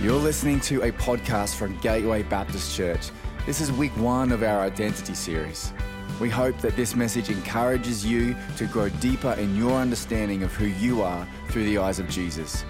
[0.00, 3.10] You're listening to a podcast from Gateway Baptist Church.
[3.46, 5.72] This is week one of our identity series.
[6.20, 10.66] We hope that this message encourages you to grow deeper in your understanding of who
[10.66, 12.64] you are through the eyes of Jesus.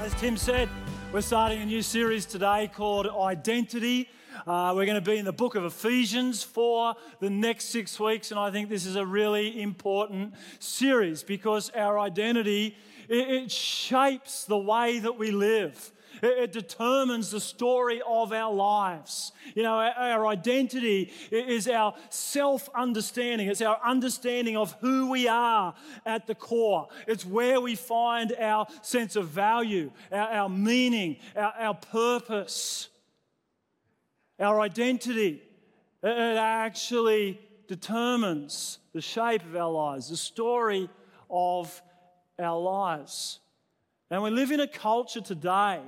[0.00, 0.68] As Tim said,
[1.14, 4.10] we're starting a new series today called Identity.
[4.46, 8.32] Uh, we're going to be in the book of Ephesians for the next six weeks,
[8.32, 12.76] and I think this is a really important series because our identity
[13.08, 15.92] it, it shapes the way that we live.
[16.22, 19.32] It, it determines the story of our lives.
[19.54, 23.48] You know, our, our identity is our self understanding.
[23.48, 25.74] It's our understanding of who we are
[26.04, 26.88] at the core.
[27.06, 32.88] It's where we find our sense of value, our, our meaning, our, our purpose.
[34.38, 35.42] Our identity,
[36.02, 40.90] it actually determines the shape of our lives, the story
[41.30, 41.82] of
[42.38, 43.40] our lives.
[44.10, 45.80] And we live in a culture today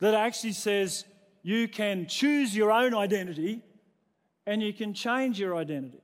[0.00, 1.04] that actually says
[1.42, 3.62] you can choose your own identity
[4.46, 6.00] and you can change your identity.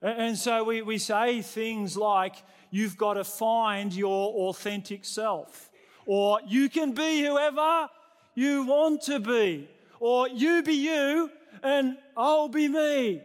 [0.00, 2.36] And so we, we say things like,
[2.70, 5.70] you've got to find your authentic self,
[6.06, 7.88] or you can be whoever
[8.34, 11.30] you want to be, or you be you
[11.62, 13.22] and I'll be me.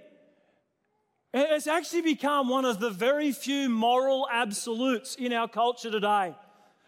[1.34, 6.36] It's actually become one of the very few moral absolutes in our culture today.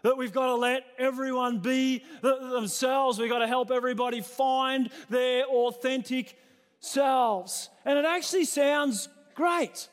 [0.04, 3.18] That we've got to let everyone be themselves.
[3.18, 6.38] We've got to help everybody find their authentic
[6.80, 7.70] selves.
[7.86, 9.90] And it actually sounds great.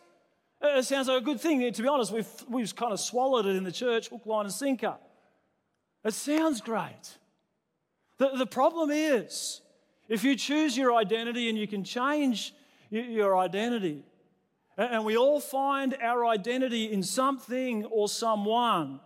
[0.60, 1.72] It sounds like a good thing.
[1.72, 4.52] To be honest, we've, we've kind of swallowed it in the church, hook, line, and
[4.52, 4.96] sinker.
[6.04, 7.16] It sounds great.
[8.18, 9.62] The, the problem is,
[10.10, 12.52] if you choose your identity and you can change
[12.90, 14.04] your identity,
[14.76, 19.00] and we all find our identity in something or someone.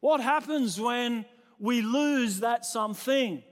[0.00, 1.24] What happens when
[1.58, 3.42] we lose that something?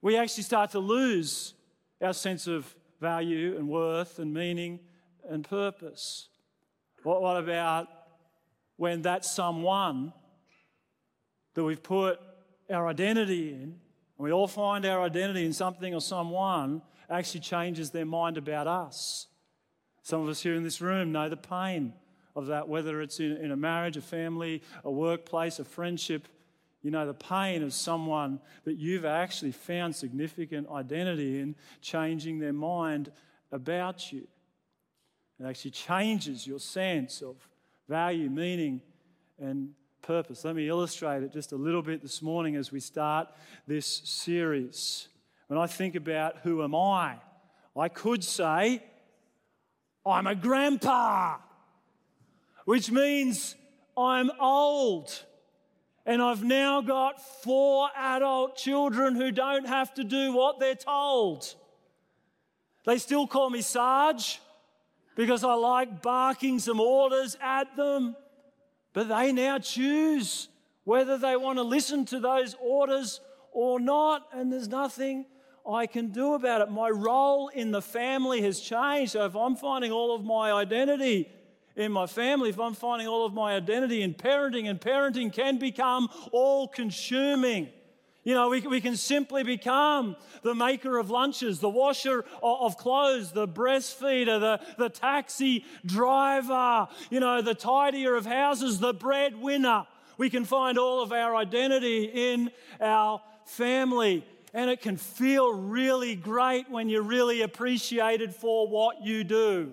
[0.00, 1.54] We actually start to lose
[2.00, 4.80] our sense of value and worth and meaning
[5.28, 6.28] and purpose.
[7.04, 7.88] What, what about
[8.76, 10.12] when that someone
[11.54, 12.18] that we've put
[12.70, 13.78] our identity in, and
[14.18, 19.26] we all find our identity in something or someone, actually changes their mind about us.
[20.02, 21.92] Some of us here in this room know the pain
[22.34, 26.28] of that, whether it's in, in a marriage, a family, a workplace, a friendship.
[26.82, 32.52] You know, the pain of someone that you've actually found significant identity in changing their
[32.52, 33.12] mind
[33.52, 34.26] about you.
[35.38, 37.36] It actually changes your sense of
[37.88, 38.80] value, meaning,
[39.38, 39.70] and
[40.02, 40.44] purpose.
[40.44, 43.28] Let me illustrate it just a little bit this morning as we start
[43.66, 45.08] this series.
[45.52, 47.16] When I think about who am I,
[47.76, 48.82] I could say,
[50.06, 51.36] I'm a grandpa,
[52.64, 53.54] which means
[53.94, 55.12] I'm old.
[56.06, 61.54] And I've now got four adult children who don't have to do what they're told.
[62.86, 64.40] They still call me Sarge
[65.16, 68.16] because I like barking some orders at them.
[68.94, 70.48] But they now choose
[70.84, 73.20] whether they want to listen to those orders
[73.52, 74.26] or not.
[74.32, 75.26] And there's nothing
[75.68, 76.70] I can do about it.
[76.70, 79.12] My role in the family has changed.
[79.12, 81.30] So if I'm finding all of my identity
[81.76, 85.58] in my family, if I'm finding all of my identity in parenting, and parenting can
[85.58, 87.68] become all consuming.
[88.24, 93.32] You know, we, we can simply become the maker of lunches, the washer of, clothes,
[93.32, 99.86] the breastfeeder, the, the taxi driver, you know, the tidier of houses, the breadwinner.
[100.18, 104.24] We can find all of our identity in our family.
[104.54, 109.72] And it can feel really great when you're really appreciated for what you do.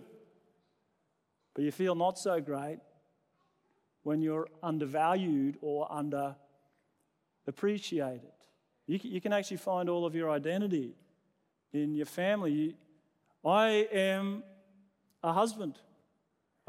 [1.53, 2.79] But you feel not so great
[4.03, 8.31] when you're undervalued or underappreciated.
[8.87, 10.95] You, can actually find all of your identity
[11.73, 12.75] in your family.
[13.45, 14.43] I am
[15.21, 15.77] a husband.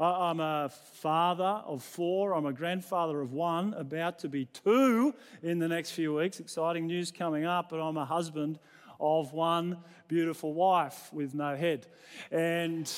[0.01, 2.33] I'm a father of four.
[2.33, 5.13] I'm a grandfather of one, about to be two
[5.43, 6.39] in the next few weeks.
[6.39, 8.57] Exciting news coming up, but I'm a husband
[8.99, 9.77] of one
[10.07, 11.85] beautiful wife with no head.
[12.31, 12.91] And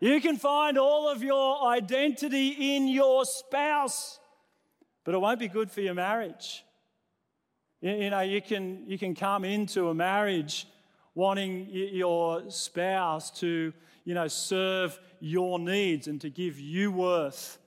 [0.00, 4.18] you can find all of your identity in your spouse,
[5.04, 6.64] but it won't be good for your marriage.
[7.82, 10.66] You know, you can, you can come into a marriage
[11.14, 17.58] wanting your spouse to you know, serve your needs and to give you worth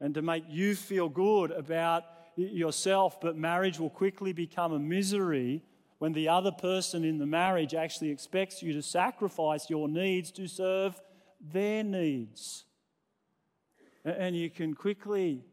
[0.00, 2.04] and to make you feel good about
[2.36, 3.20] yourself.
[3.20, 5.62] But marriage will quickly become a misery
[5.98, 10.46] when the other person in the marriage actually expects you to sacrifice your needs to
[10.46, 10.98] serve
[11.40, 12.64] their needs.
[14.04, 15.44] And you can quickly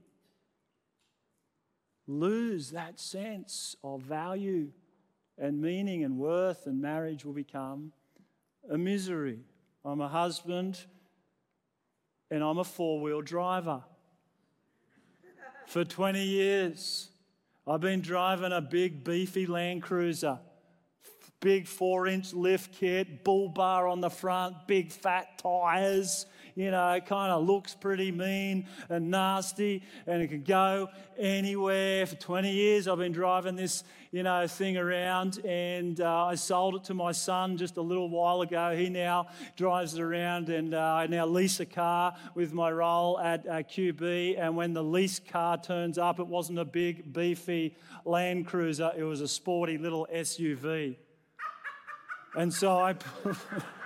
[2.07, 4.71] lose that sense of value
[5.37, 7.91] and meaning and worth, and marriage will become
[8.71, 9.41] a misery.
[9.87, 10.77] I'm a husband
[12.29, 13.83] and I'm a four wheel driver.
[15.65, 17.09] For 20 years,
[17.65, 20.39] I've been driving a big, beefy Land Cruiser
[21.39, 26.25] big four inch lift kit, bull bar on the front, big fat tyres.
[26.57, 32.07] You know, it kind of looks pretty mean and nasty, and it can go anywhere.
[32.07, 36.73] For 20 years, I've been driving this, you know, thing around, and uh, I sold
[36.73, 38.75] it to my son just a little while ago.
[38.75, 43.19] He now drives it around, and uh, I now lease a car with my role
[43.19, 44.39] at uh, QB.
[44.39, 49.03] And when the lease car turns up, it wasn't a big, beefy Land Cruiser, it
[49.03, 50.95] was a sporty little SUV.
[52.35, 52.95] And so I.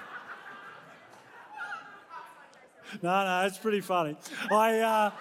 [3.01, 4.17] no, no, it's pretty funny.
[4.51, 5.11] I, uh,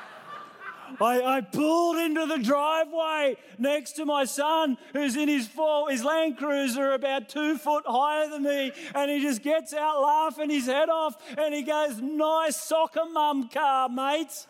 [1.01, 6.03] I, I, pulled into the driveway next to my son, who's in his full, his
[6.03, 10.67] Land Cruiser about two foot higher than me, and he just gets out laughing his
[10.67, 14.47] head off, and he goes, "Nice soccer mum car, mate."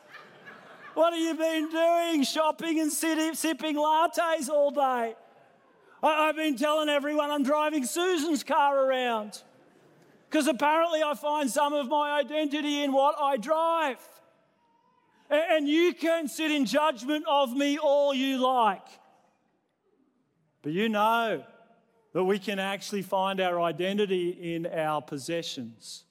[0.95, 2.25] What have you been doing?
[2.25, 5.15] Shopping and sitting, sipping lattes all day.
[6.03, 9.43] I, have been telling everyone I'm driving Susan's car around
[10.31, 13.99] because apparently I find some of my identity in what I drive.
[15.29, 18.87] And, you can sit in judgment of me all you like.
[20.63, 21.45] But you know
[22.13, 26.05] that we can actually find our identity in our possessions,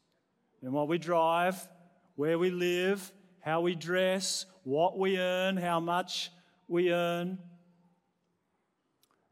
[0.62, 1.68] in what we drive,
[2.16, 3.12] where we live,
[3.42, 6.30] how we dress, what we earn, how much
[6.68, 7.38] we earn.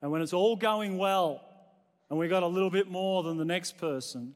[0.02, 1.42] And when it's all going well
[2.10, 4.36] and we got a little bit more than the next person,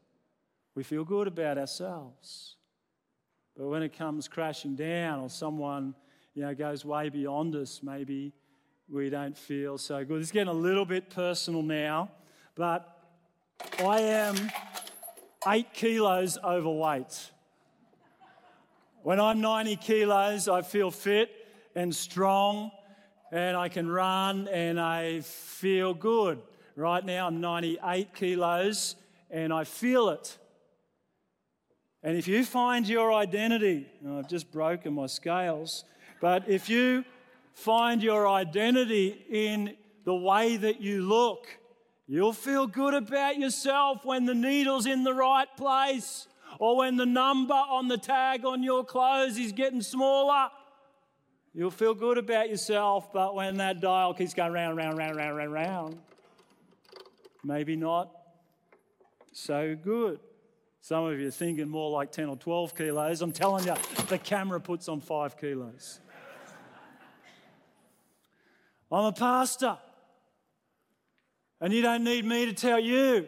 [0.76, 2.56] we feel good about ourselves.
[3.58, 5.96] But when it comes crashing down or someone
[6.34, 8.34] you know, goes way beyond us, maybe
[8.90, 10.22] we don't feel so good.
[10.22, 12.10] It's getting a little bit personal now,
[12.56, 12.98] but
[13.80, 14.36] I am
[15.48, 17.32] eight kilos overweight.
[19.04, 21.32] When I'm 90 kilos, I feel fit
[21.76, 22.72] and strong
[23.32, 26.40] and I can run and I feel good.
[26.76, 28.96] Right now, I'm 98 kilos
[29.30, 30.38] and I feel it.
[32.04, 35.86] And if you find your identity, I've just broken my scales,
[36.20, 37.06] but if you
[37.54, 41.46] find your identity in the way that you look,
[42.08, 46.28] you'll feel good about yourself when the needle's in the right place
[46.60, 50.50] or when the number on the tag on your clothes is getting smaller
[51.54, 55.36] You'll feel good about yourself, but when that dial keeps going round, round, round, round,
[55.36, 55.98] round, round,
[57.44, 58.10] maybe not
[59.34, 60.22] so good.
[60.84, 63.22] Some of you are thinking more like 10 or 12 kilos.
[63.22, 63.76] I'm telling you,
[64.10, 66.00] the camera puts on five kilos.
[68.92, 69.78] I'm a pastor.
[71.62, 73.28] And you don't need me to tell you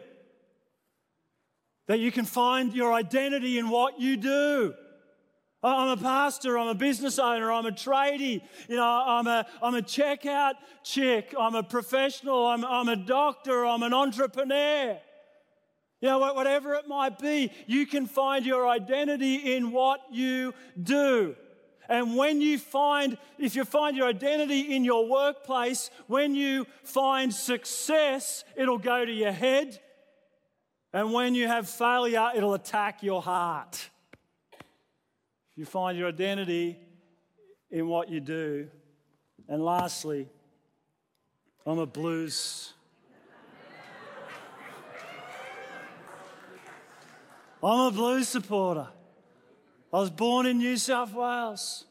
[1.86, 4.74] that you can find your identity in what you do.
[5.62, 9.74] I'm a pastor, I'm a business owner, I'm a tradie, you know, I'm a, I'm
[9.74, 14.98] a checkout chick, I'm a professional, I'm, I'm a doctor, I'm an entrepreneur.
[16.04, 21.34] You know, whatever it might be, you can find your identity in what you do.
[21.88, 27.32] And when you find, if you find your identity in your workplace, when you find
[27.32, 29.80] success, it'll go to your head.
[30.92, 33.88] And when you have failure, it'll attack your heart.
[34.52, 36.76] If You find your identity
[37.70, 38.68] in what you do.
[39.48, 40.28] And lastly,
[41.64, 42.73] I'm a blues.
[47.64, 48.88] I'm a blues supporter.
[49.92, 51.86] I was born in New South Wales.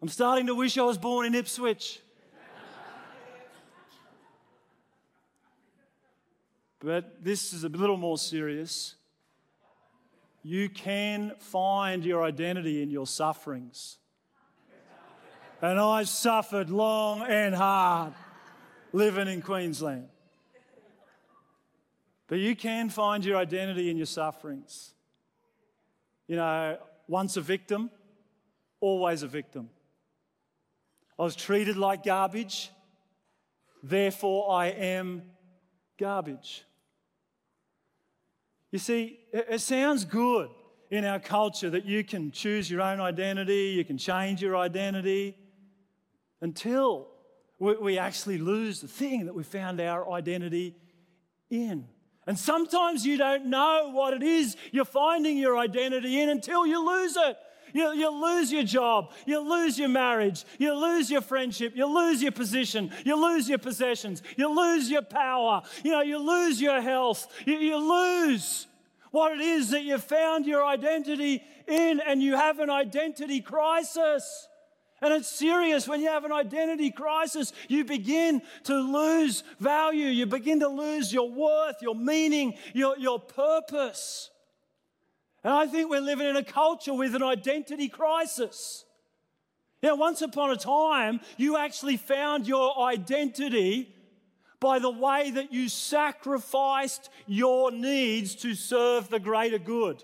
[0.00, 2.00] I'm starting to wish I was born in Ipswich.
[6.80, 8.94] but this is a little more serious
[10.42, 13.98] you can find your identity in your sufferings.
[15.60, 18.14] And I suffered long and hard
[18.92, 20.08] living in Queensland.
[22.28, 24.92] But you can find your identity in your sufferings.
[26.26, 27.90] You know, once a victim,
[28.80, 29.70] always a victim.
[31.18, 32.70] I was treated like garbage,
[33.82, 35.22] therefore I am
[35.98, 36.64] garbage.
[38.70, 40.50] You see, it sounds good
[40.90, 45.34] in our culture that you can choose your own identity, you can change your identity,
[46.40, 47.08] until
[47.58, 50.76] we actually lose the thing that we found our identity
[51.50, 51.86] in.
[52.28, 56.86] And sometimes you don't know what it is you're finding your identity in until you
[56.86, 57.38] lose it.
[57.72, 59.12] You, you lose your job.
[59.24, 60.44] You lose your marriage.
[60.58, 61.72] You lose your friendship.
[61.74, 62.90] You lose your position.
[63.02, 64.22] You lose your possessions.
[64.36, 65.62] You lose your power.
[65.82, 67.26] You know, you lose your health.
[67.46, 68.66] You, you lose
[69.10, 74.48] what it is that you found your identity in, and you have an identity crisis.
[75.00, 77.52] And it's serious when you have an identity crisis.
[77.68, 80.06] You begin to lose value.
[80.06, 84.30] You begin to lose your worth, your meaning, your, your purpose.
[85.44, 88.84] And I think we're living in a culture with an identity crisis.
[89.82, 93.94] Know, once upon a time, you actually found your identity
[94.58, 100.02] by the way that you sacrificed your needs to serve the greater good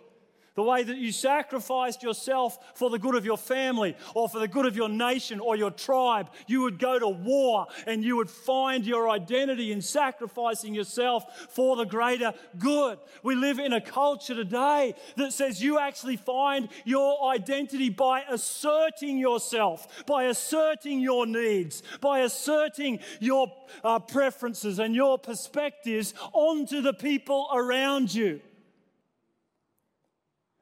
[0.54, 4.48] the way that you sacrificed yourself for the good of your family or for the
[4.48, 6.30] good of your nation or your tribe.
[6.46, 11.76] You would go to war and you would find your identity in sacrificing yourself for
[11.76, 12.98] the greater good.
[13.22, 19.18] We live in a culture today that says you actually find your identity by asserting
[19.18, 26.92] yourself, by asserting your needs, by asserting your uh, preferences and your perspectives onto the
[26.92, 28.40] people around you.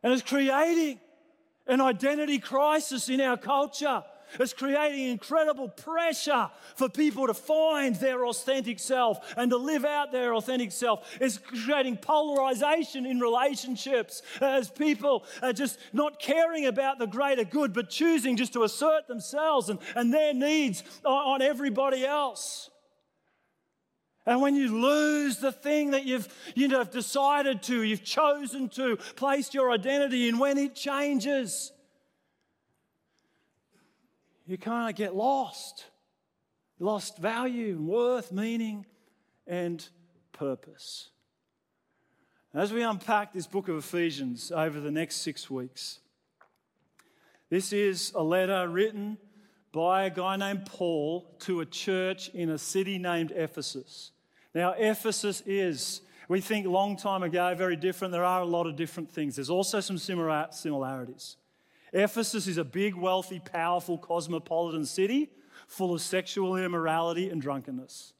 [0.02, 1.00] And it's creating
[1.66, 4.02] an identity crisis in our culture.
[4.40, 10.10] It's creating incredible pressure for people to find their authentic self and to live out
[10.10, 11.06] their authentic self.
[11.20, 17.72] It's creating polarization in relationships as people are just not caring about the greater good,
[17.72, 22.70] but choosing just to assert themselves and, and their needs on everybody else.
[24.24, 28.96] And when you lose the thing that you've you know, decided to, you've chosen to,
[29.16, 31.72] place your identity in, when it changes,
[34.46, 35.86] you kind of get lost.
[36.78, 38.86] Lost value, worth, meaning,
[39.46, 39.86] and
[40.32, 41.10] purpose.
[42.54, 46.00] As we unpack this book of Ephesians over the next six weeks,
[47.50, 49.16] this is a letter written
[49.72, 54.12] by a guy named Paul to a church in a city named Ephesus.
[54.54, 58.12] Now, Ephesus is, we think long time ago, very different.
[58.12, 59.36] There are a lot of different things.
[59.36, 61.36] There's also some similarities.
[61.92, 65.30] Ephesus is a big, wealthy, powerful, cosmopolitan city
[65.66, 68.12] full of sexual immorality and drunkenness.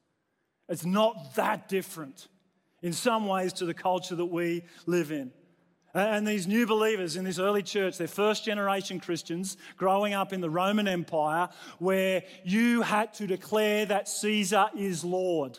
[0.68, 2.28] It's not that different
[2.80, 5.32] in some ways to the culture that we live in.
[5.94, 10.40] And these new believers in this early church, they're first generation Christians growing up in
[10.40, 15.58] the Roman Empire where you had to declare that Caesar is Lord.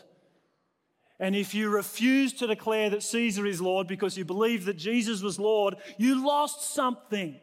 [1.20, 5.22] And if you refuse to declare that Caesar is Lord because you believe that Jesus
[5.22, 7.36] was Lord, you lost something.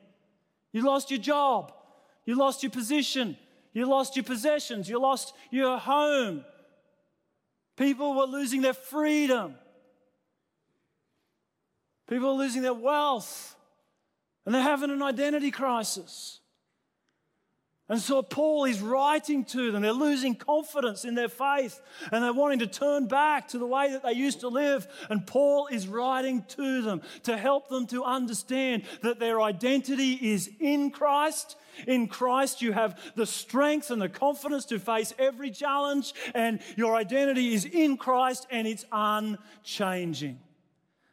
[0.73, 1.71] You lost your job.
[2.25, 3.37] You lost your position.
[3.71, 4.89] You lost your possessions.
[4.89, 6.43] You lost your home.
[7.77, 9.55] People were losing their freedom.
[12.11, 13.55] People are losing their wealth.
[14.45, 16.41] And they're having an identity crisis.
[17.87, 19.81] And so Paul is writing to them.
[19.81, 21.79] They're losing confidence in their faith
[22.11, 24.87] and they're wanting to turn back to the way that they used to live.
[25.09, 30.49] And Paul is writing to them to help them to understand that their identity is
[30.59, 31.55] in Christ.
[31.87, 36.95] In Christ, you have the strength and the confidence to face every challenge, and your
[36.95, 40.39] identity is in Christ and it's unchanging.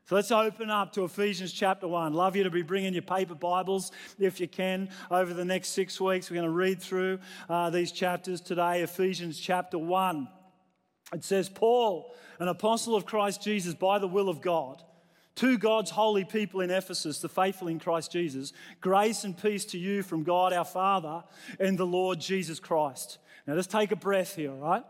[0.08, 2.14] So let's open up to Ephesians chapter 1.
[2.14, 6.00] Love you to be bringing your paper Bibles if you can over the next six
[6.00, 6.30] weeks.
[6.30, 8.80] We're going to read through uh, these chapters today.
[8.80, 10.26] Ephesians chapter 1.
[11.12, 14.82] It says, Paul, an apostle of Christ Jesus by the will of God,
[15.34, 19.78] to God's holy people in Ephesus, the faithful in Christ Jesus, grace and peace to
[19.78, 21.22] you from God our Father
[21.60, 23.18] and the Lord Jesus Christ.
[23.46, 24.84] Now let's take a breath here, all right?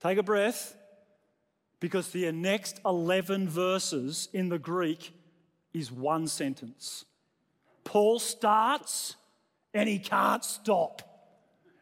[0.00, 0.76] Take a breath
[1.84, 5.12] because the next 11 verses in the Greek
[5.74, 7.04] is one sentence.
[7.84, 9.16] Paul starts
[9.74, 11.02] and he can't stop.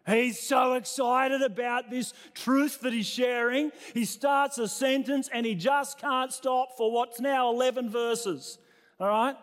[0.04, 3.71] He's so excited about this truth that he's sharing.
[3.94, 8.59] He starts a sentence and he just can't stop for what's now 11 verses.
[8.99, 9.37] All right?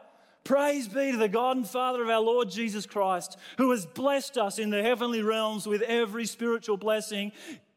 [0.44, 4.38] Praise be to the God and Father of our Lord Jesus Christ, who has blessed
[4.38, 7.32] us in the heavenly realms with every spiritual blessing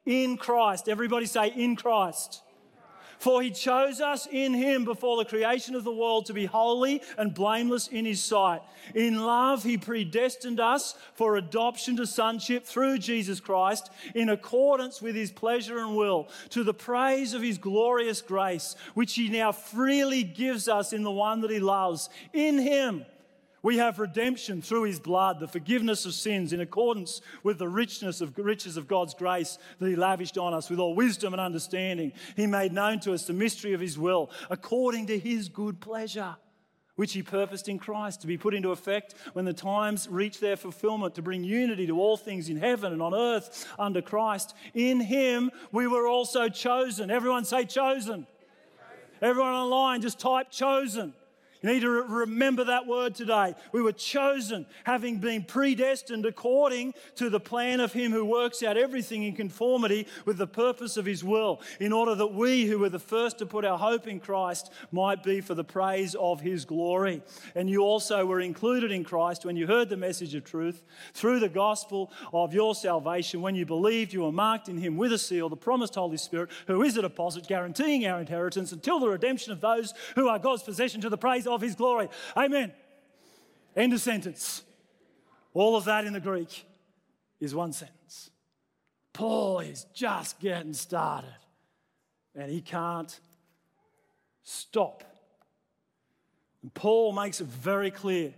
[0.05, 0.89] in Christ.
[0.89, 2.43] Everybody say, in Christ.
[3.23, 7.01] For he chose us in him before the creation of the world to be holy
[7.17, 8.63] and blameless in his sight.
[8.97, 15.15] In love, he predestined us for adoption to sonship through Jesus Christ in accordance with
[15.15, 20.25] his pleasure and will, to the praise of his glorious grace, which he now freely
[20.25, 22.11] gives us in the one that he loves.
[22.33, 23.07] In him,
[23.63, 28.21] we have redemption through his blood, the forgiveness of sins in accordance with the richness
[28.21, 32.13] of riches of God's grace that he lavished on us with all wisdom and understanding.
[32.37, 36.37] He made known to us the mystery of his will according to his good pleasure
[36.97, 40.57] which he purposed in Christ to be put into effect when the times reach their
[40.57, 44.55] fulfillment, to bring unity to all things in heaven and on earth under Christ.
[44.75, 47.11] In him we were also chosen.
[47.11, 48.27] Everyone say chosen.
[49.23, 51.15] Everyone online, just type chosen.
[51.63, 53.55] You need to re- remember that word today.
[53.71, 58.77] We were chosen, having been predestined according to the plan of Him who works out
[58.77, 62.89] everything in conformity with the purpose of His will, in order that we, who were
[62.89, 66.65] the first to put our hope in Christ, might be for the praise of His
[66.65, 67.23] glory.
[67.55, 70.83] And you also were included in Christ when you heard the message of truth
[71.15, 73.41] through the gospel of your salvation.
[73.41, 76.51] When you believed, you were marked in Him with a seal, the promised Holy Spirit,
[76.67, 80.63] who is a deposit guaranteeing our inheritance until the redemption of those who are God's
[80.63, 82.09] possession to the praise of his glory.
[82.37, 82.73] Amen.
[83.77, 84.63] End of sentence.
[85.55, 86.65] All of that in the Greek
[87.41, 88.31] is one sentence.
[89.13, 91.35] Paul is just getting started
[92.35, 93.19] and he can't
[94.43, 95.05] stop.
[96.63, 98.33] And Paul makes it very clear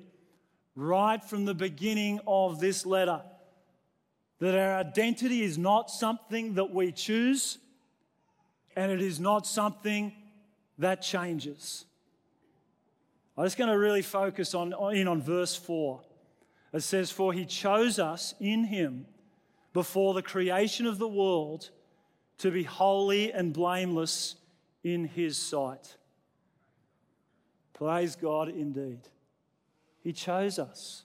[0.75, 3.23] right from the beginning of this letter
[4.41, 7.59] that our identity is not something that we choose
[8.75, 10.13] and it is not something
[10.79, 11.85] that changes.
[13.37, 16.01] I'm just going to really focus on, in on verse 4.
[16.73, 19.07] It says, For he chose us in him
[19.73, 21.71] before the creation of the world
[22.39, 24.37] to be holy and blameless
[24.83, 25.97] in his sight.
[27.73, 29.01] Praise God indeed.
[30.03, 31.05] He chose us.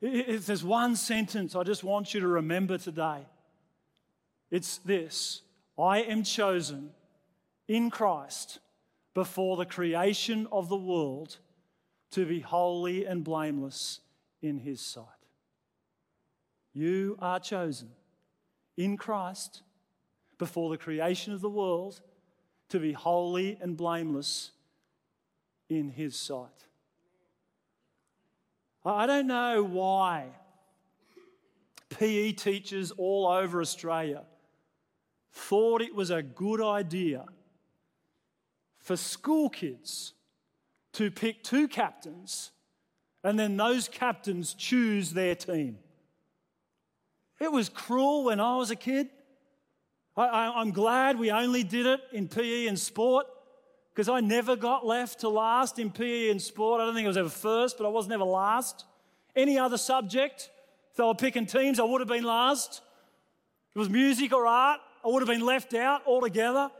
[0.00, 3.26] If there's one sentence I just want you to remember today,
[4.50, 5.42] it's this
[5.78, 6.90] I am chosen
[7.66, 8.60] in Christ
[9.18, 11.38] before the creation of the world
[12.08, 13.98] to be holy and blameless
[14.42, 15.24] in His sight.
[16.72, 17.88] You are chosen
[18.76, 19.62] in Christ
[20.38, 22.00] before the creation of the world
[22.68, 24.52] to be holy and blameless
[25.68, 26.68] in His sight.
[28.84, 30.26] I don't know why
[31.90, 34.22] PE teachers all over Australia
[35.32, 37.24] thought it was a good idea
[38.88, 40.14] for school kids
[40.94, 42.52] to pick two captains
[43.22, 45.76] and then those captains choose their team.
[47.38, 49.10] It was cruel when I was a kid.
[50.16, 53.26] I, am glad we only did it in PE and sport
[53.94, 56.80] because I never got left to last in PE and sport.
[56.80, 58.86] I don't think I was ever first, but I was never last.
[59.36, 60.48] Any other subject,
[60.92, 62.80] if they were picking teams, I would have been last.
[63.68, 66.70] If it was music or art, I would have been left out altogether.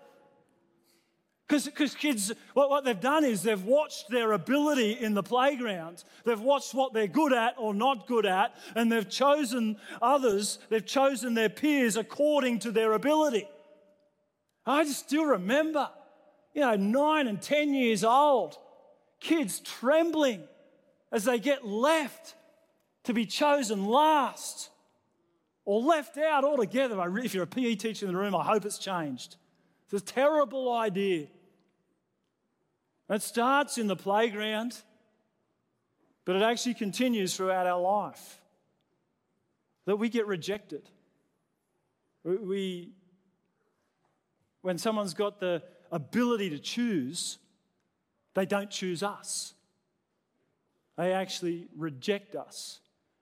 [1.48, 6.04] Because kids, what, what they've done is they've watched their ability in the playground.
[6.24, 10.84] They've watched what they're good at or not good at, and they've chosen others, they've
[10.84, 13.48] chosen their peers according to their ability.
[14.66, 15.88] I just still remember,
[16.52, 18.58] you know, nine and 10 years old,
[19.18, 20.42] kids trembling
[21.11, 22.34] as they get left
[23.04, 24.68] to be chosen last
[25.64, 27.00] or left out altogether.
[27.18, 29.37] If you're a PE teacher in the room, I hope it's changed.
[29.90, 31.28] It's a terrible idea.
[33.08, 34.76] It starts in the playground,
[36.24, 38.40] but it actually continues throughout our life.
[39.86, 40.88] That we get rejected.
[42.22, 42.92] We,
[44.60, 47.38] when someone's got the ability to choose,
[48.34, 49.54] they don't choose us.
[50.98, 52.80] They actually reject us.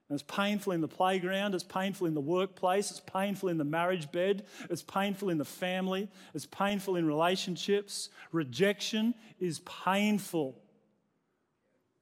[0.08, 3.64] And it's painful in the playground, it's painful in the workplace, it's painful in the
[3.64, 8.08] marriage bed, it's painful in the family, it's painful in relationships.
[8.30, 10.56] Rejection is painful.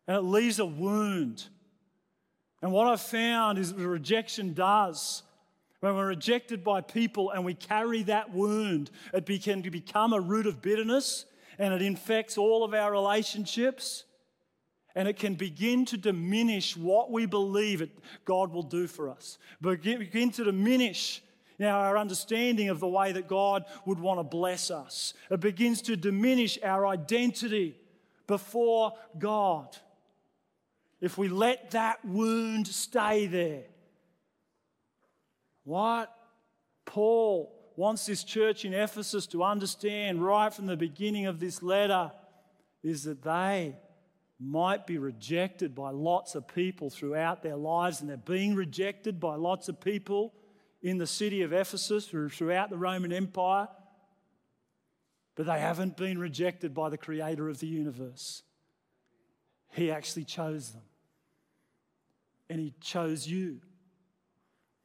[0.06, 1.44] And it leaves a wound.
[2.60, 5.22] And what I've found is that rejection does.
[5.80, 10.46] When we're rejected by people and we carry that wound, it can become a root
[10.46, 11.24] of bitterness
[11.58, 14.04] and it infects all of our relationships
[14.94, 17.90] and it can begin to diminish what we believe it,
[18.24, 19.38] God will do for us.
[19.60, 21.22] Begin to diminish
[21.58, 25.14] now our understanding of the way that God would want to bless us.
[25.30, 27.76] It begins to diminish our identity
[28.26, 29.76] before God.
[31.00, 33.64] If we let that wound stay there.
[35.64, 36.14] What
[36.84, 42.12] Paul wants this church in Ephesus to understand right from the beginning of this letter
[42.82, 43.76] is that they
[44.40, 49.36] might be rejected by lots of people throughout their lives, and they're being rejected by
[49.36, 50.34] lots of people
[50.82, 53.68] in the city of Ephesus or throughout the Roman Empire,
[55.34, 58.42] but they haven't been rejected by the creator of the universe.
[59.72, 60.82] He actually chose them,
[62.50, 63.60] and He chose you.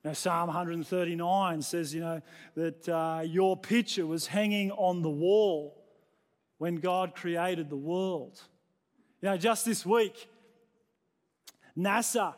[0.04, 2.22] Now, Psalm 139 says, you know,
[2.56, 5.84] that uh, your picture was hanging on the wall
[6.58, 8.42] when God created the world.
[9.22, 10.30] You know, just this week,
[11.78, 12.36] NASA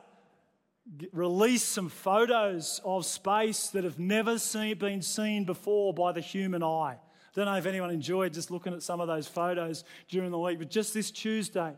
[1.14, 6.64] released some photos of space that have never seen, been seen before by the human
[6.64, 6.98] eye.
[6.98, 10.40] I Don't know if anyone enjoyed just looking at some of those photos during the
[10.40, 11.74] week, but just this Tuesday,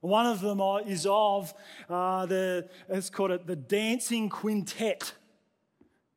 [0.00, 1.54] one of them is of
[1.88, 5.14] uh, the, it's called it the Dancing Quintet.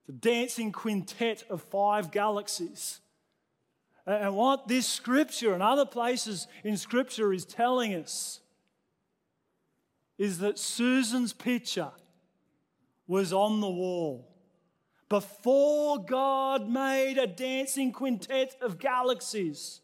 [0.07, 2.99] The Dancing Quintet of Five Galaxies.
[4.05, 8.41] And what this scripture and other places in scripture is telling us
[10.17, 11.91] is that Susan's picture
[13.07, 14.29] was on the wall.
[15.09, 19.81] Before God made a dancing quintet of galaxies,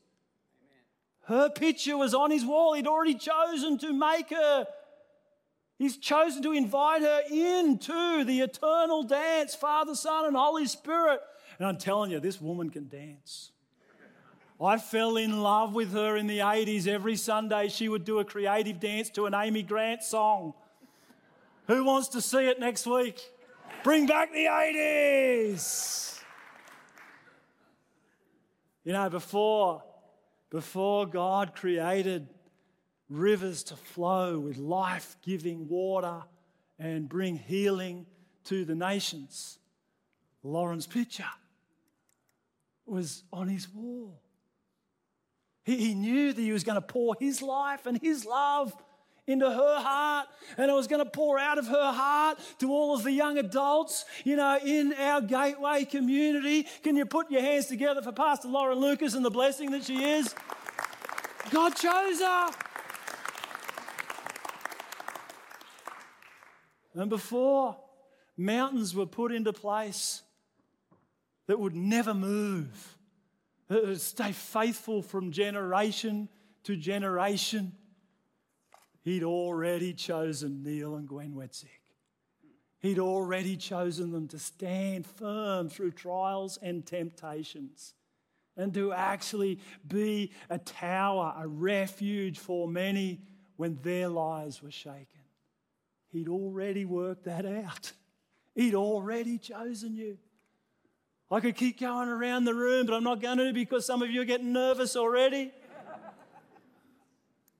[1.25, 2.73] her picture was on his wall.
[2.73, 4.65] He'd already chosen to make her.
[5.77, 11.21] He's chosen to invite her into the eternal dance, Father, Son, and Holy Spirit.
[11.57, 13.51] And I'm telling you, this woman can dance.
[14.61, 16.85] I fell in love with her in the 80s.
[16.85, 20.53] Every Sunday, she would do a creative dance to an Amy Grant song.
[21.67, 23.21] Who wants to see it next week?
[23.83, 26.19] Bring back the 80s.
[28.83, 29.83] You know, before,
[30.49, 32.27] before God created
[33.07, 36.23] rivers to flow with life giving water
[36.77, 38.05] and bring healing
[38.45, 39.59] to the nations,
[40.43, 41.23] Lauren's picture
[42.85, 44.19] was on his wall.
[45.69, 48.75] He, he knew that he was going to pour his life and his love
[49.27, 50.27] into her heart
[50.57, 53.37] and it was going to pour out of her heart to all of the young
[53.37, 56.65] adults, you know, in our gateway community.
[56.81, 60.03] Can you put your hands together for Pastor Lauren Lucas and the blessing that she
[60.03, 60.33] is?
[61.51, 62.49] God chose her.
[66.95, 67.77] And before
[68.35, 70.23] mountains were put into place
[71.45, 72.97] that would never move,
[73.69, 76.27] Uh, uh, stay faithful from generation
[76.63, 77.71] to generation.
[79.01, 81.67] He'd already chosen Neil and Gwen Wetzick.
[82.79, 87.93] He'd already chosen them to stand firm through trials and temptations
[88.55, 93.21] and to actually be a tower, a refuge for many
[93.57, 95.21] when their lives were shaken.
[96.11, 97.91] He'd already worked that out.
[98.55, 100.17] He'd already chosen you.
[101.31, 104.09] I could keep going around the room, but I'm not going to because some of
[104.09, 105.51] you are getting nervous already.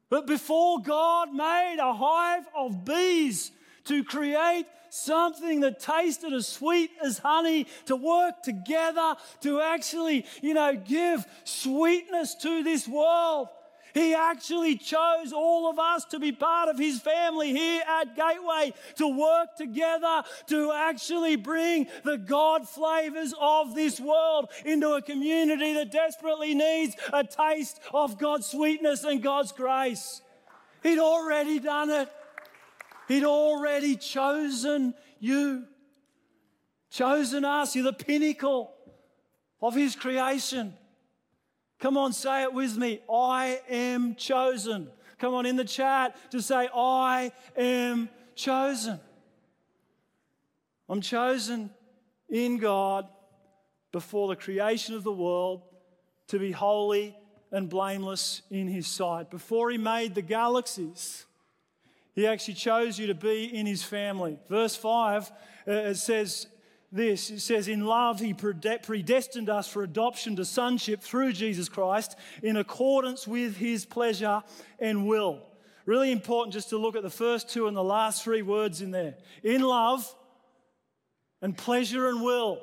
[0.09, 3.51] but before God made a hive of bees
[3.85, 10.55] to create something that tasted as sweet as honey, to work together, to actually, you
[10.55, 13.49] know, give sweetness to this world,
[13.93, 18.73] he actually chose all of us to be part of His family here at Gateway,
[18.95, 25.73] to work together to actually bring the God flavors of this world into a community
[25.73, 30.21] that desperately needs a taste of God's sweetness and God's grace.
[30.83, 32.09] He'd already done it,
[33.07, 35.65] He'd already chosen you,
[36.91, 37.75] chosen us.
[37.75, 38.73] You're the pinnacle
[39.61, 40.75] of His creation.
[41.79, 42.99] Come on, say it with me.
[43.11, 44.89] I am chosen.
[45.17, 48.99] Come on in the chat to say, I am chosen.
[50.89, 51.69] I'm chosen
[52.29, 53.07] in God
[53.91, 55.61] before the creation of the world
[56.27, 57.15] to be holy
[57.51, 59.29] and blameless in His sight.
[59.29, 61.25] Before He made the galaxies,
[62.13, 64.39] He actually chose you to be in His family.
[64.47, 65.31] Verse 5,
[65.67, 66.47] uh, it says,
[66.91, 67.29] this.
[67.29, 72.57] It says, In love, He predestined us for adoption to sonship through Jesus Christ in
[72.57, 74.43] accordance with His pleasure
[74.79, 75.41] and will.
[75.85, 78.91] Really important just to look at the first two and the last three words in
[78.91, 79.15] there.
[79.43, 80.13] In love
[81.41, 82.61] and pleasure and will.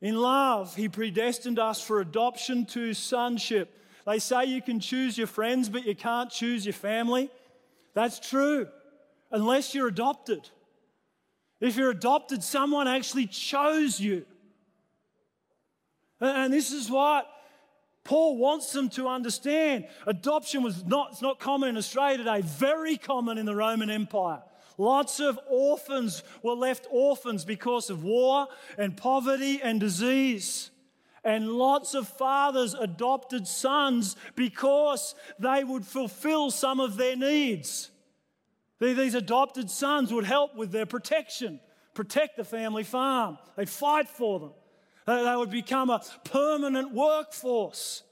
[0.00, 3.72] In love, He predestined us for adoption to sonship.
[4.06, 7.30] They say you can choose your friends, but you can't choose your family.
[7.94, 8.68] That's true,
[9.30, 10.48] unless you're adopted.
[11.60, 14.26] If you're adopted, someone actually chose you.
[16.20, 17.26] And this is what
[18.04, 19.86] Paul wants them to understand.
[20.06, 24.42] Adoption was not, it's not common in Australia today, very common in the Roman Empire.
[24.78, 30.70] Lots of orphans were left orphans because of war and poverty and disease.
[31.24, 37.90] And lots of fathers adopted sons because they would fulfill some of their needs.
[38.78, 41.60] These adopted sons would help with their protection,
[41.94, 43.38] protect the family farm.
[43.56, 44.50] They'd fight for them.
[45.06, 48.02] They would become a permanent workforce.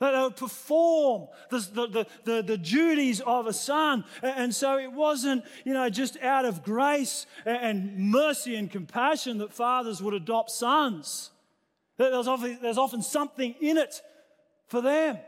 [0.00, 4.04] They would perform the, the, the, the, duties of a son.
[4.22, 9.52] And so it wasn't, you know, just out of grace and mercy and compassion that
[9.52, 11.30] fathers would adopt sons.
[11.98, 14.00] There's often, there's often something in it
[14.68, 15.18] for them.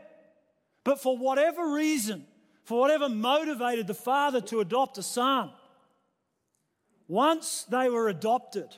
[0.83, 2.25] But for whatever reason,
[2.63, 5.51] for whatever motivated the father to adopt a son,
[7.07, 8.77] once they were adopted,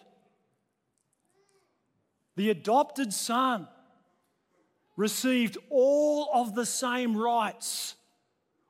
[2.35, 3.67] the adopted son
[4.97, 7.95] received all of the same rights,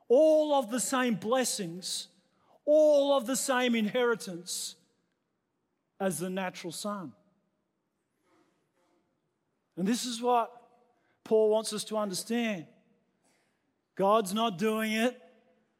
[0.07, 2.07] all of the same blessings,
[2.65, 4.75] all of the same inheritance
[5.99, 7.13] as the natural son.
[9.77, 10.51] And this is what
[11.23, 12.65] Paul wants us to understand.
[13.95, 15.19] God's not doing it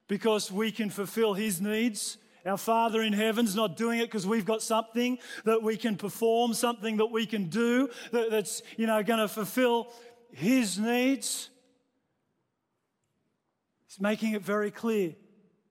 [0.07, 2.17] because we can fulfill his needs.
[2.45, 6.53] Our Father in heaven's not doing it because we've got something that we can perform,
[6.53, 9.91] something that we can do that, that's, you know, going to fulfill
[10.31, 11.49] his needs.
[13.87, 15.15] He's making it very clear.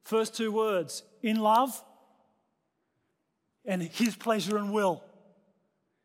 [0.02, 1.80] First two words in love
[3.64, 5.02] and his pleasure and will.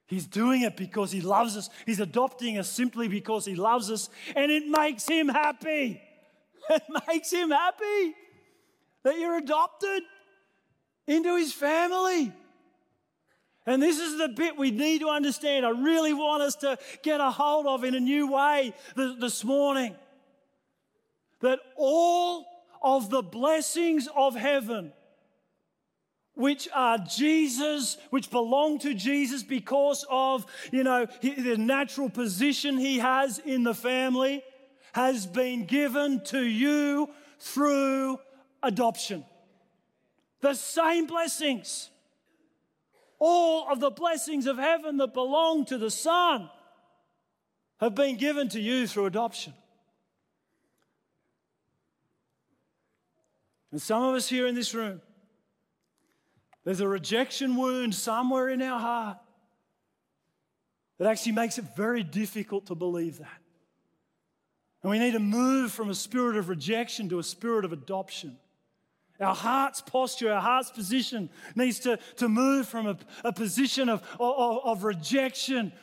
[0.05, 1.69] He's doing it because he loves us.
[1.85, 6.01] He's adopting us simply because he loves us, and it makes him happy.
[6.69, 8.15] It makes him happy
[9.03, 10.03] that you're adopted
[11.07, 12.31] into his family.
[13.65, 15.65] And this is the bit we need to understand.
[15.65, 19.95] I really want us to get a hold of in a new way this morning.
[21.41, 22.45] That all
[22.81, 24.93] of the blessings of heaven
[26.39, 32.99] which are Jesus, which belong to Jesus because of, you know, the natural position he
[32.99, 34.41] has in the family,
[34.93, 38.19] has been given to you through
[38.63, 39.25] adoption.
[40.41, 41.89] The same blessings.
[43.19, 46.49] All of the blessings of heaven that belong to the Son
[47.79, 49.53] have been given to you through adoption.
[53.71, 55.01] And some of us here in this room,
[56.63, 59.17] there's a rejection wound somewhere in our heart
[60.97, 63.41] that actually makes it very difficult to believe that.
[64.81, 68.37] And we need to move from a spirit of rejection to a spirit of adoption.
[69.19, 74.01] Our heart's posture, our heart's position needs to, to move from a, a position of,
[74.17, 75.73] of, of rejection,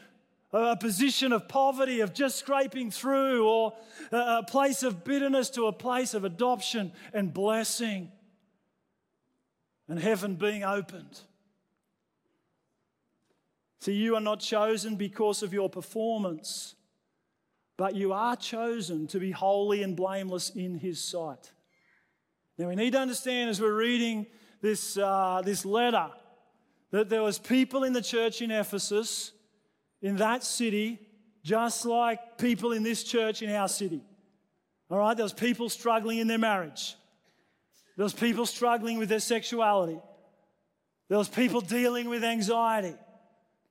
[0.52, 3.74] a position of poverty, of just scraping through, or
[4.10, 8.10] a place of bitterness to a place of adoption and blessing
[9.86, 11.20] and heaven being opened.
[13.80, 16.74] See, you are not chosen because of your performance,
[17.76, 21.52] but you are chosen to be holy and blameless in His sight.
[22.58, 24.26] Now, we need to understand as we're reading
[24.62, 26.10] this, uh, this letter
[26.90, 29.32] that there was people in the church in Ephesus,
[30.00, 30.98] in that city,
[31.42, 34.02] just like people in this church in our city.
[34.90, 36.94] All right, there was people struggling in their marriage.
[37.96, 40.00] There was people struggling with their sexuality.
[41.08, 42.94] There was people dealing with anxiety.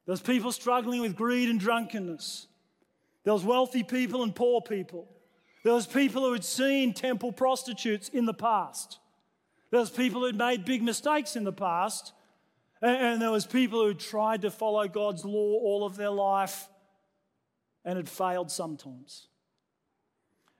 [0.05, 2.47] There was people struggling with greed and drunkenness.
[3.25, 5.07] There was wealthy people and poor people.
[5.63, 8.99] There was people who had seen temple prostitutes in the past.
[9.71, 12.13] There was people who'd made big mistakes in the past.
[12.81, 16.69] And there was people who tried to follow God's law all of their life
[17.83, 19.27] and had failed sometimes.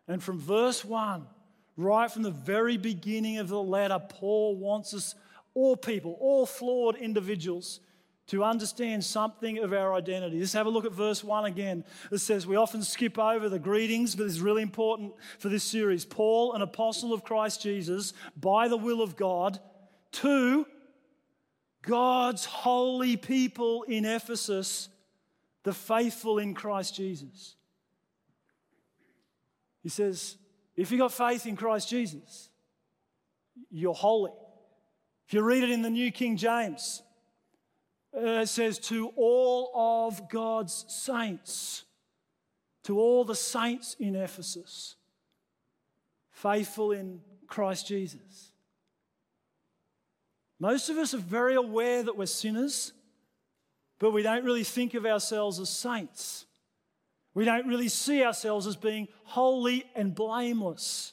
[0.07, 1.27] And from verse 1
[1.77, 5.13] Right from the very beginning of the letter, Paul wants us,
[5.53, 7.81] all people, all flawed individuals,
[8.27, 10.39] to understand something of our identity.
[10.39, 11.83] Let's have a look at verse 1 again.
[12.11, 16.05] It says, We often skip over the greetings, but it's really important for this series.
[16.05, 19.59] Paul, an apostle of Christ Jesus, by the will of God,
[20.13, 20.65] to
[21.83, 24.89] God's holy people in Ephesus,
[25.63, 27.55] the faithful in Christ Jesus.
[29.83, 30.37] He says,
[30.75, 32.49] if you've got faith in Christ Jesus,
[33.69, 34.31] you're holy.
[35.27, 37.01] If you read it in the New King James,
[38.15, 41.83] Uh, it says, To all of God's saints,
[42.83, 44.95] to all the saints in Ephesus,
[46.31, 48.51] faithful in Christ Jesus.
[50.59, 52.93] Most of us are very aware that we're sinners,
[53.99, 56.45] but we don't really think of ourselves as saints.
[57.33, 61.11] We don't really see ourselves as being holy and blameless.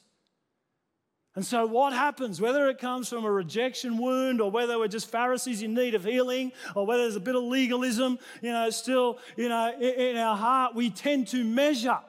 [1.35, 5.09] And so, what happens, whether it comes from a rejection wound or whether we're just
[5.09, 9.17] Pharisees in need of healing or whether there's a bit of legalism, you know, still,
[9.35, 11.99] you know, in our heart, we tend to measure.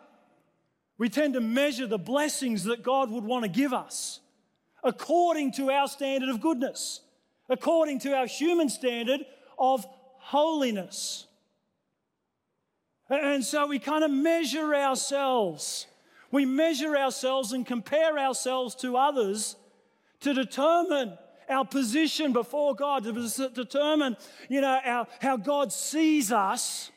[0.98, 4.20] We tend to measure the blessings that God would want to give us
[4.84, 7.00] according to our standard of goodness,
[7.48, 9.24] according to our human standard
[9.58, 9.86] of
[10.18, 11.26] holiness.
[13.08, 15.86] And so we kind of measure ourselves.
[16.34, 19.54] We measure ourselves and compare ourselves to others
[20.18, 21.16] to determine
[21.48, 24.16] our position before God, to determine,
[24.48, 26.90] you know, our, how God sees us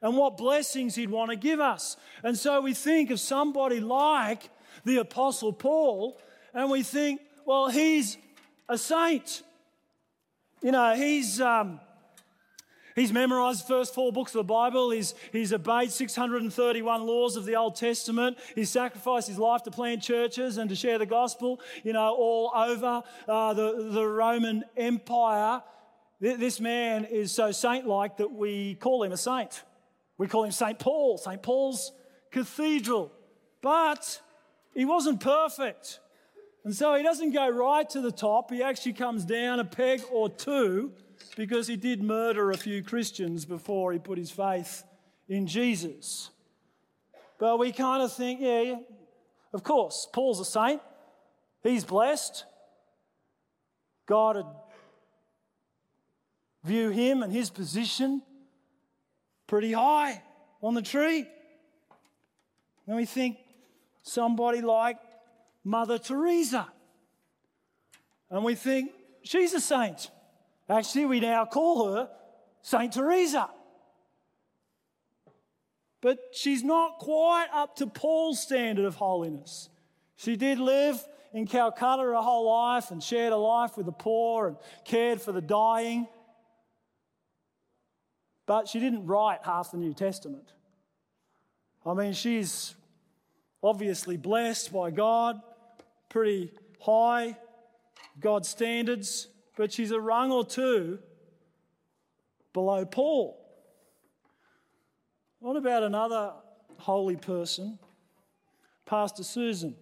[0.00, 1.96] and what blessings He'd want to give us.
[2.22, 4.48] And so we think of somebody like
[4.84, 6.20] the Apostle Paul,
[6.54, 8.18] and we think, well, he's
[8.68, 9.42] a saint.
[10.62, 11.40] You know, he's.
[11.40, 11.80] Um,
[12.94, 14.90] He's memorized the first four books of the Bible.
[14.90, 18.38] He's, he's obeyed 631 laws of the Old Testament.
[18.54, 22.52] He's sacrificed his life to plant churches and to share the gospel, you know, all
[22.54, 25.62] over uh, the, the Roman Empire.
[26.20, 29.62] This man is so saint like that we call him a saint.
[30.18, 30.78] We call him St.
[30.78, 31.42] Paul, St.
[31.42, 31.92] Paul's
[32.30, 33.10] Cathedral.
[33.62, 34.20] But
[34.74, 36.00] he wasn't perfect.
[36.64, 40.02] And so he doesn't go right to the top, he actually comes down a peg
[40.12, 40.92] or two
[41.36, 44.84] because he did murder a few Christians before he put his faith
[45.28, 46.30] in Jesus.
[47.38, 48.78] But we kind of think, yeah, yeah,
[49.52, 50.80] of course, Paul's a saint.
[51.62, 52.44] He's blessed.
[54.06, 54.46] God would
[56.64, 58.22] view him and his position
[59.46, 60.22] pretty high
[60.62, 61.26] on the tree.
[62.86, 63.38] And we think
[64.02, 64.98] somebody like
[65.64, 66.68] Mother Teresa.
[68.30, 70.10] And we think she's a saint.
[70.70, 72.08] Actually, we now call her
[72.62, 72.92] St.
[72.92, 73.50] Teresa.
[76.00, 79.68] But she's not quite up to Paul's standard of holiness.
[80.14, 84.46] She did live in Calcutta her whole life and shared a life with the poor
[84.46, 86.06] and cared for the dying.
[88.46, 90.52] But she didn't write half the New Testament.
[91.84, 92.76] I mean, she's
[93.62, 95.40] obviously blessed by God,
[96.08, 97.36] pretty high
[98.20, 99.26] God's standards
[99.60, 100.98] but she's a rung or two
[102.54, 103.38] below Paul.
[105.38, 106.32] What about another
[106.78, 107.78] holy person?
[108.86, 109.76] Pastor Susan.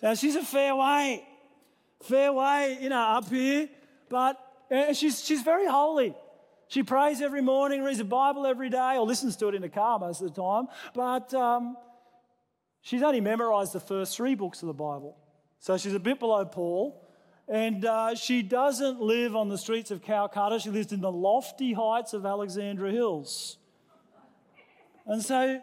[0.00, 1.26] now, she's a fair way,
[2.04, 3.68] fair way, you know, up here,
[4.08, 4.38] but
[4.70, 6.14] uh, she's, she's very holy.
[6.68, 9.68] She prays every morning, reads the Bible every day, or listens to it in the
[9.68, 11.76] car most of the time, but um,
[12.82, 15.16] she's only memorized the first three books of the Bible.
[15.60, 17.02] So she's a bit below Paul.
[17.48, 20.58] And uh, she doesn't live on the streets of Calcutta.
[20.58, 23.58] She lives in the lofty heights of Alexandra Hills.
[25.06, 25.60] And so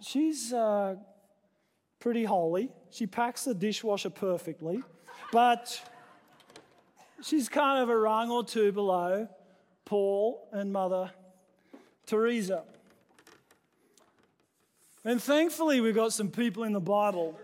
[0.00, 0.96] she's uh,
[2.00, 2.70] pretty holy.
[2.90, 4.82] She packs the dishwasher perfectly.
[5.30, 5.78] But
[7.22, 9.28] she's kind of a rung or two below
[9.84, 11.10] Paul and Mother
[12.06, 12.64] Teresa.
[15.04, 17.38] And thankfully, we've got some people in the Bible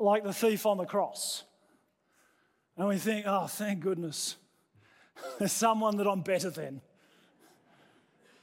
[0.00, 1.44] like the thief on the cross.
[2.76, 4.36] And we think, oh, thank goodness,
[5.38, 6.80] there's someone that I'm better than.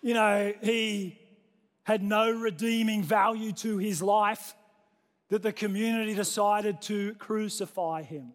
[0.02, 1.20] You know, he
[1.84, 4.56] had no redeeming value to his life
[5.30, 8.34] that the community decided to crucify him.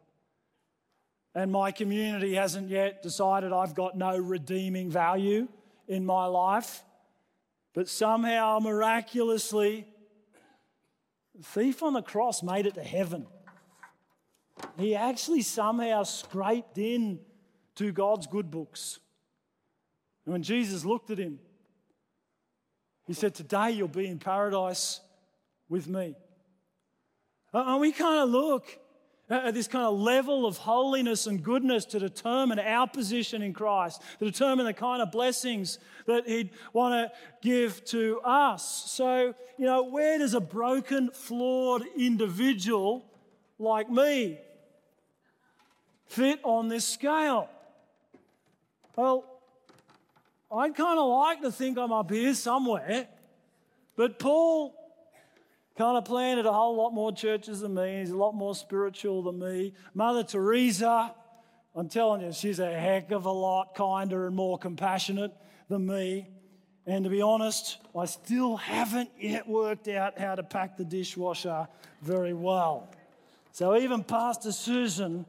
[1.35, 5.49] And my community hasn't yet decided I've got no redeeming value
[5.89, 6.83] in my life.
[7.75, 9.87] But somehow, miraculously,
[11.43, 13.27] the thief on the cross made it to heaven.
[14.79, 17.19] He actually somehow scraped in
[17.75, 19.01] to God's good books.
[20.25, 21.41] And when Jesus looked at him,
[23.09, 25.01] he said, Today you'll be in paradise
[25.69, 26.15] with me.
[27.53, 28.79] Uh, and we kind of look
[29.33, 33.55] Uh, uh, this kind of level of holiness and goodness to determine our position in
[33.55, 38.91] Christ, to determine the kind of blessings that He'd want to give to us.
[38.91, 43.07] So, you know, where does a broken, flawed individual
[43.59, 44.39] like me
[46.05, 47.49] fit on this scale?
[48.97, 49.25] Well,
[50.55, 53.09] I'd kind of like to think I'm up here somewhere,
[53.97, 54.75] but Paul
[55.77, 58.01] kind of planted a whole lot more churches than me.
[58.01, 59.75] He's a lot more spiritual than me.
[59.95, 61.15] Mother Teresa,
[61.75, 65.33] I'm telling you, she's a heck of a lot kinder and more compassionate
[65.69, 66.29] than me.
[66.87, 71.69] And to be honest, I still haven't yet worked out how to pack the dishwasher
[72.03, 72.89] very well.
[73.53, 75.25] So even Pastor Susan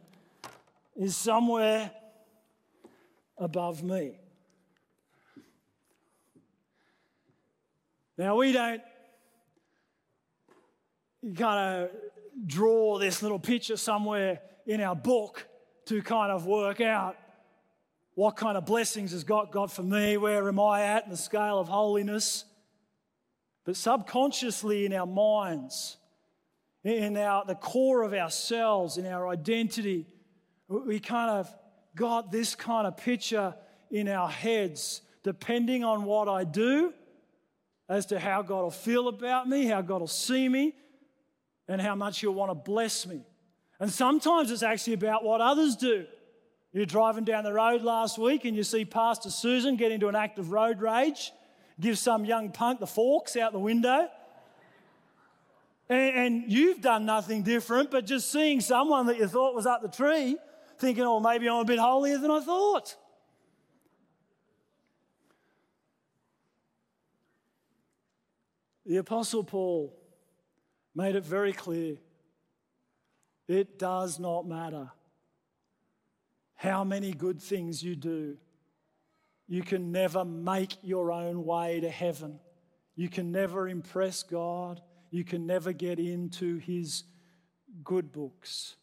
[0.95, 1.91] is somewhere
[3.37, 4.19] above me.
[8.17, 8.81] Now, we don't
[11.37, 11.89] kind of
[12.45, 15.47] draw this little picture somewhere in our book
[15.85, 17.17] to kind of work out
[18.15, 20.17] what kind of blessings has God got for me?
[20.17, 22.45] Where am I at in the scale of holiness?
[23.65, 25.97] But subconsciously in our minds,
[26.83, 30.05] in our, the core of ourselves, in our identity,
[30.67, 31.53] we kind of
[31.95, 33.55] got this kind of picture
[33.89, 36.93] in our heads, depending on what I do,
[37.89, 40.73] as to how God will feel about me, how God will see me,
[41.67, 43.21] and how much you'll want to bless me.
[43.79, 46.05] And sometimes it's actually about what others do.
[46.71, 50.15] You're driving down the road last week and you see Pastor Susan get into an
[50.15, 51.31] act of road rage,
[51.79, 54.07] give some young punk the forks out the window.
[55.89, 59.81] And, and you've done nothing different, but just seeing someone that you thought was up
[59.81, 60.37] the tree,
[60.79, 62.95] thinking, oh, maybe I'm a bit holier than I thought.
[68.85, 69.93] The Apostle Paul
[70.95, 71.97] made it very clear
[73.47, 74.91] it does not matter
[76.55, 78.37] how many good things you do.
[79.47, 82.39] You can never make your own way to heaven.
[82.95, 84.81] You can never impress God.
[85.11, 87.03] You can never get into His
[87.83, 88.75] good books.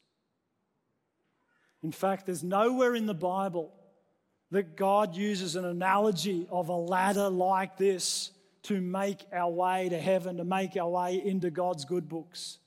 [1.83, 3.73] In fact, there's nowhere in the Bible
[4.51, 8.33] that God uses an analogy of a ladder like this
[8.65, 12.59] to make our way to heaven, to make our way into God's good books.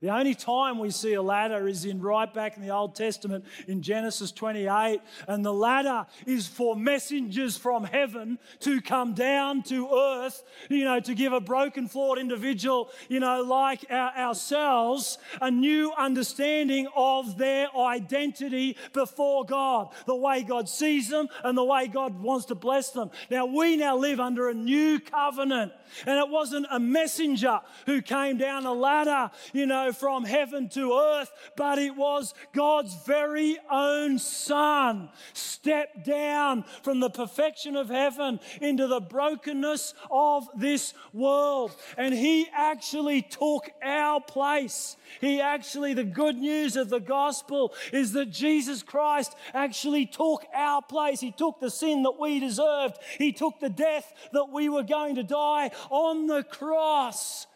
[0.00, 3.44] The only time we see a ladder is in right back in the Old Testament
[3.68, 4.98] in Genesis 28.
[5.28, 11.00] And the ladder is for messengers from heaven to come down to earth, you know,
[11.00, 17.36] to give a broken, flawed individual, you know, like our, ourselves, a new understanding of
[17.36, 22.54] their identity before God, the way God sees them and the way God wants to
[22.54, 23.10] bless them.
[23.30, 25.72] Now, we now live under a new covenant.
[26.06, 30.92] And it wasn't a messenger who came down a ladder, you know, from heaven to
[30.92, 38.40] earth, but it was God's very own Son stepped down from the perfection of heaven
[38.60, 41.74] into the brokenness of this world.
[41.96, 44.96] And He actually took our place.
[45.20, 50.82] He actually, the good news of the gospel is that Jesus Christ actually took our
[50.82, 51.20] place.
[51.20, 55.16] He took the sin that we deserved, He took the death that we were going
[55.16, 57.46] to die on the cross.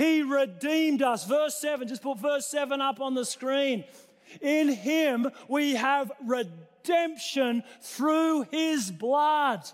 [0.00, 1.26] He redeemed us.
[1.26, 3.84] Verse 7, just put verse 7 up on the screen.
[4.40, 9.68] In Him we have redemption through His blood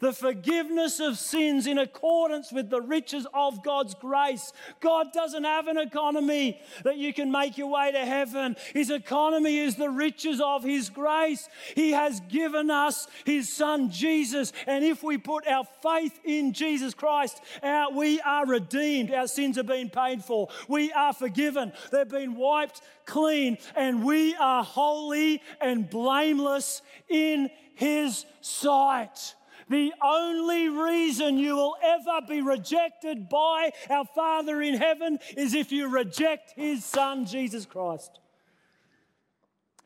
[0.00, 4.52] the forgiveness of sins in accordance with the riches of God's grace.
[4.80, 8.56] God doesn't have an economy that you can make your way to heaven.
[8.72, 11.48] His economy is the riches of His grace.
[11.74, 16.94] He has given us His Son Jesus, and if we put our faith in Jesus
[16.94, 19.10] Christ, our, we are redeemed.
[19.12, 20.48] Our sins have been paid for.
[20.68, 21.72] We are forgiven.
[21.90, 29.34] They've been wiped clean, and we are holy and blameless in His sight.
[29.68, 35.72] The only reason you will ever be rejected by our Father in heaven is if
[35.72, 38.20] you reject His Son, Jesus Christ,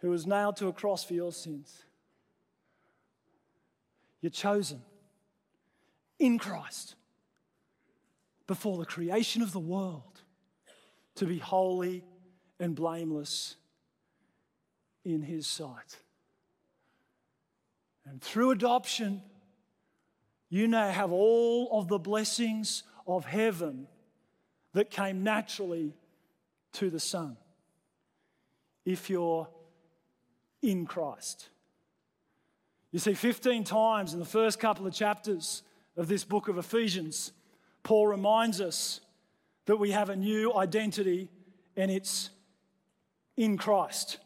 [0.01, 1.85] who was nailed to a cross for your sins.
[4.21, 4.83] You're chosen
[6.19, 6.95] in Christ
[8.47, 10.21] before the creation of the world
[11.15, 12.05] to be holy
[12.59, 13.57] and blameless
[15.05, 15.97] in His sight.
[18.05, 19.23] And through adoption,
[20.51, 23.87] you now have all of the blessings of heaven
[24.75, 25.95] that came naturally
[26.73, 27.37] to the Son
[28.85, 29.49] if you're
[30.61, 31.49] in Christ.
[32.91, 35.63] You see, 15 times in the first couple of chapters
[35.97, 37.33] of this book of Ephesians,
[37.85, 39.01] Paul reminds us
[39.67, 41.31] that we have a new identity
[41.77, 42.31] and it's
[43.37, 44.19] in Christ.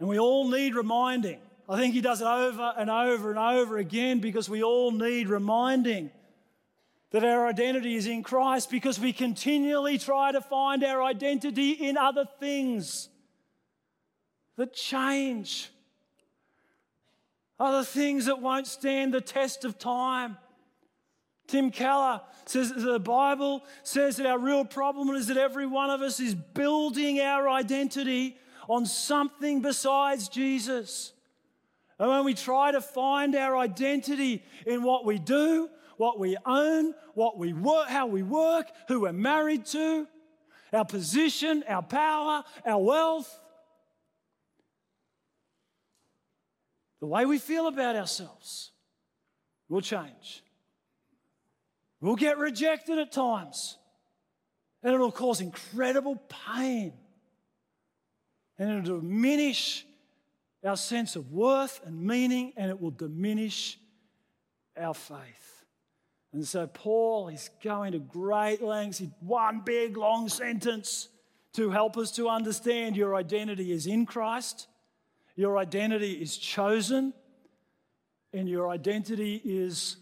[0.00, 3.78] And we all need reminding I think he does it over and over and over
[3.78, 6.10] again because we all need reminding
[7.10, 11.96] that our identity is in Christ because we continually try to find our identity in
[11.96, 13.08] other things
[14.56, 15.70] that change,
[17.58, 20.36] other things that won't stand the test of time.
[21.48, 25.90] Tim Keller says that the Bible says that our real problem is that every one
[25.90, 28.36] of us is building our identity
[28.68, 31.12] on something besides Jesus.
[31.98, 36.94] And when we try to find our identity in what we do, what we own,
[37.14, 40.06] what we work, how we work, who we're married to,
[40.72, 43.40] our position, our power, our wealth,
[47.00, 48.72] the way we feel about ourselves
[49.68, 50.42] will change.
[52.00, 53.78] We'll get rejected at times,
[54.82, 56.92] and it'll cause incredible pain,
[58.58, 59.86] and it'll diminish
[60.66, 63.78] our sense of worth and meaning, and it will diminish
[64.76, 65.64] our faith.
[66.32, 71.08] And so, Paul is going to great lengths, one big long sentence
[71.54, 74.68] to help us to understand your identity is in Christ,
[75.36, 77.14] your identity is chosen,
[78.32, 79.96] and your identity is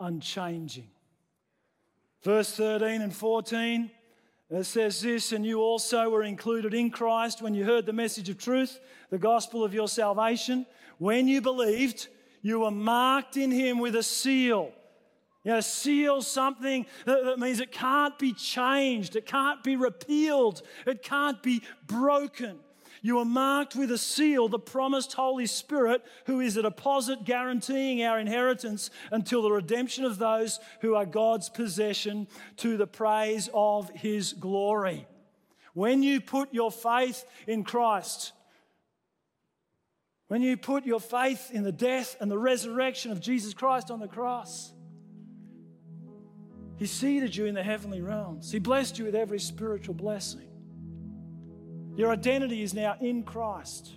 [0.00, 0.88] unchanging.
[2.22, 3.90] Verse 13 and 14
[4.50, 8.28] it says this, and you also were included in Christ when you heard the message
[8.28, 8.78] of truth,
[9.10, 10.66] the gospel of your salvation.
[10.98, 12.08] When you believed,
[12.42, 14.70] you were marked in him with a seal.
[15.44, 20.62] You know, seal something that, that, means it can't be changed, it can't be repealed,
[20.86, 22.60] it can't be broken.
[23.04, 28.02] You are marked with a seal, the promised Holy Spirit, who is a deposit guaranteeing
[28.02, 32.26] our inheritance until the redemption of those who are God's possession
[32.56, 35.06] to the praise of His glory.
[35.74, 38.32] When you put your faith in Christ,
[40.28, 44.00] when you put your faith in the death and the resurrection of Jesus Christ on
[44.00, 44.72] the cross,
[46.78, 48.50] He seated you in the heavenly realms.
[48.50, 50.53] He blessed you with every spiritual blessing.
[51.96, 53.92] Your identity is now in Christ,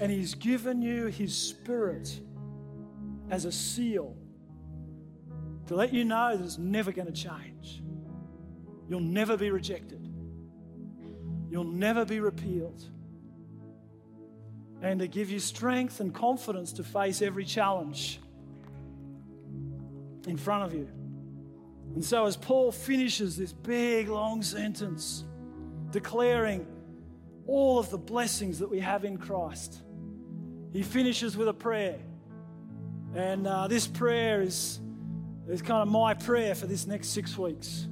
[0.00, 2.20] and He's given you His Spirit
[3.30, 4.16] as a seal
[5.66, 7.82] to let you know that it's never going to change.
[8.88, 10.08] You'll never be rejected,
[11.50, 12.84] you'll never be repealed
[14.82, 18.20] and to give you strength and confidence to face every challenge
[20.26, 20.88] in front of you.
[21.94, 25.24] And so, as Paul finishes this big, long sentence,
[25.92, 26.66] declaring
[27.46, 29.80] all of the blessings that we have in Christ,
[30.72, 31.98] he finishes with a prayer.
[33.14, 34.80] And uh, this prayer is,
[35.48, 37.86] is kind of my prayer for this next six weeks.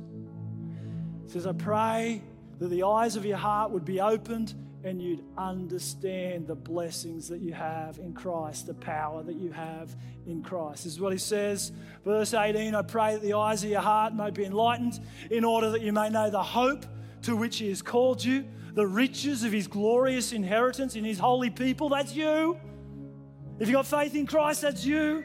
[1.25, 2.23] It says, I pray
[2.59, 7.41] that the eyes of your heart would be opened and you'd understand the blessings that
[7.41, 9.95] you have in Christ, the power that you have
[10.27, 10.85] in Christ.
[10.85, 11.71] This is what he says.
[12.05, 14.99] Verse 18 I pray that the eyes of your heart may be enlightened,
[15.31, 16.87] in order that you may know the hope
[17.23, 18.45] to which he has called you,
[18.75, 21.89] the riches of his glorious inheritance in his holy people.
[21.89, 22.59] That's you.
[23.59, 25.25] If you've got faith in Christ, that's you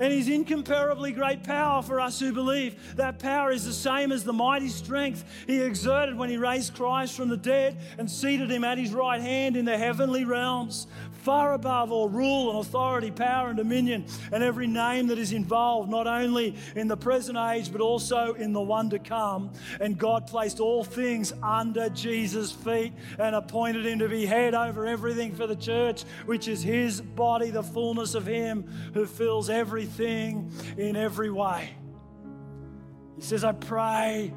[0.00, 2.96] and his incomparably great power for us who believe.
[2.96, 7.14] That power is the same as the mighty strength he exerted when he raised Christ
[7.14, 10.86] from the dead and seated him at his right hand in the heavenly realms,
[11.20, 15.90] far above all rule and authority, power and dominion, and every name that is involved,
[15.90, 19.52] not only in the present age, but also in the one to come.
[19.80, 24.86] And God placed all things under Jesus' feet and appointed him to be head over
[24.86, 28.62] everything for the church, which is his body, the fullness of him
[28.94, 31.70] who fills everything in every way.
[33.16, 34.32] He says, I pray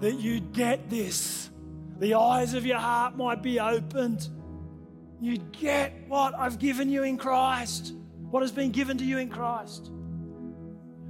[0.00, 1.50] that you get this.
[1.98, 4.28] The eyes of your heart might be opened.
[5.20, 7.94] You get what I've given you in Christ,
[8.30, 9.90] what has been given to you in Christ.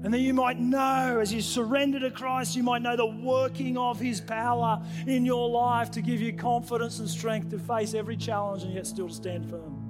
[0.03, 3.77] And that you might know, as you surrender to Christ, you might know the working
[3.77, 8.17] of His power in your life to give you confidence and strength to face every
[8.17, 9.89] challenge and yet still to stand firm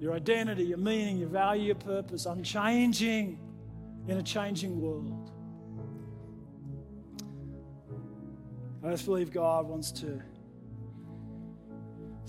[0.00, 3.38] your identity, your meaning, your value, your purpose, unchanging
[4.08, 5.30] in a changing world.
[8.82, 10.22] I just believe God wants to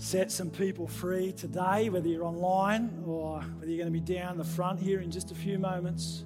[0.02, 4.36] set some people free today, whether you're online or whether you're going to be down
[4.36, 6.24] the front here in just a few moments.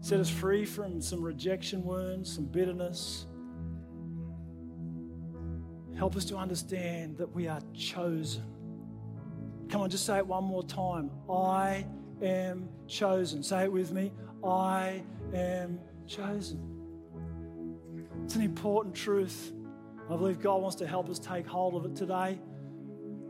[0.00, 3.26] Set us free from some rejection wounds, some bitterness.
[5.96, 8.44] Help us to understand that we are chosen
[9.68, 11.10] Come on, just say it one more time.
[11.30, 11.84] I
[12.22, 13.42] am chosen.
[13.42, 14.12] Say it with me.
[14.42, 15.02] I
[15.34, 16.58] am chosen.
[18.24, 19.52] It's an important truth.
[20.06, 22.38] I believe God wants to help us take hold of it today.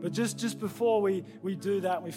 [0.01, 2.11] But just, just before we, we do that, we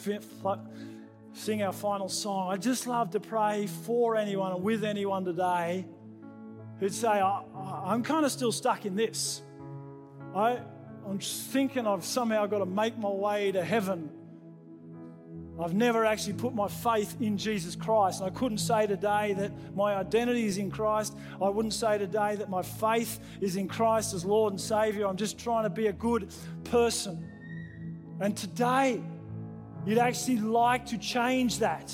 [1.32, 5.86] sing our final song, I'd just love to pray for anyone and with anyone today
[6.78, 9.42] who'd say, I'm kind of still stuck in this.
[10.34, 10.60] I,
[11.06, 14.10] I'm thinking I've somehow got to make my way to heaven.
[15.60, 18.20] I've never actually put my faith in Jesus Christ.
[18.20, 21.16] And I couldn't say today that my identity is in Christ.
[21.40, 25.06] I wouldn't say today that my faith is in Christ as Lord and Savior.
[25.06, 26.32] I'm just trying to be a good
[26.64, 27.28] person.
[28.20, 29.02] And today,
[29.84, 31.92] you'd actually like to change that.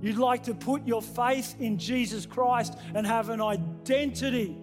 [0.00, 4.56] You'd like to put your faith in Jesus Christ and have an identity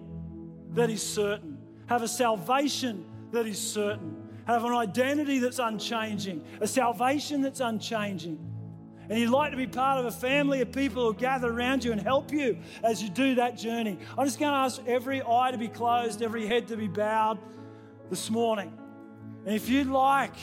[0.70, 6.66] that is certain, have a salvation that is certain, have an identity that's unchanging, a
[6.66, 8.38] salvation that's unchanging.
[9.08, 11.92] And you'd like to be part of a family of people who gather around you
[11.92, 13.98] and help you as you do that journey.
[14.18, 17.38] I'm just going to ask every eye to be closed, every head to be bowed
[18.10, 18.76] this morning.
[19.46, 20.34] And if you'd like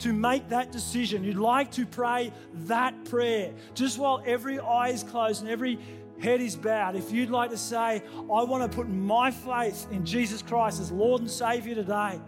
[0.00, 2.32] to make that decision, you'd like to pray
[2.66, 5.78] that prayer, just while every eye is closed and every
[6.20, 10.04] head is bowed, if you'd like to say, I want to put my faith in
[10.04, 12.20] Jesus Christ as Lord and Savior today.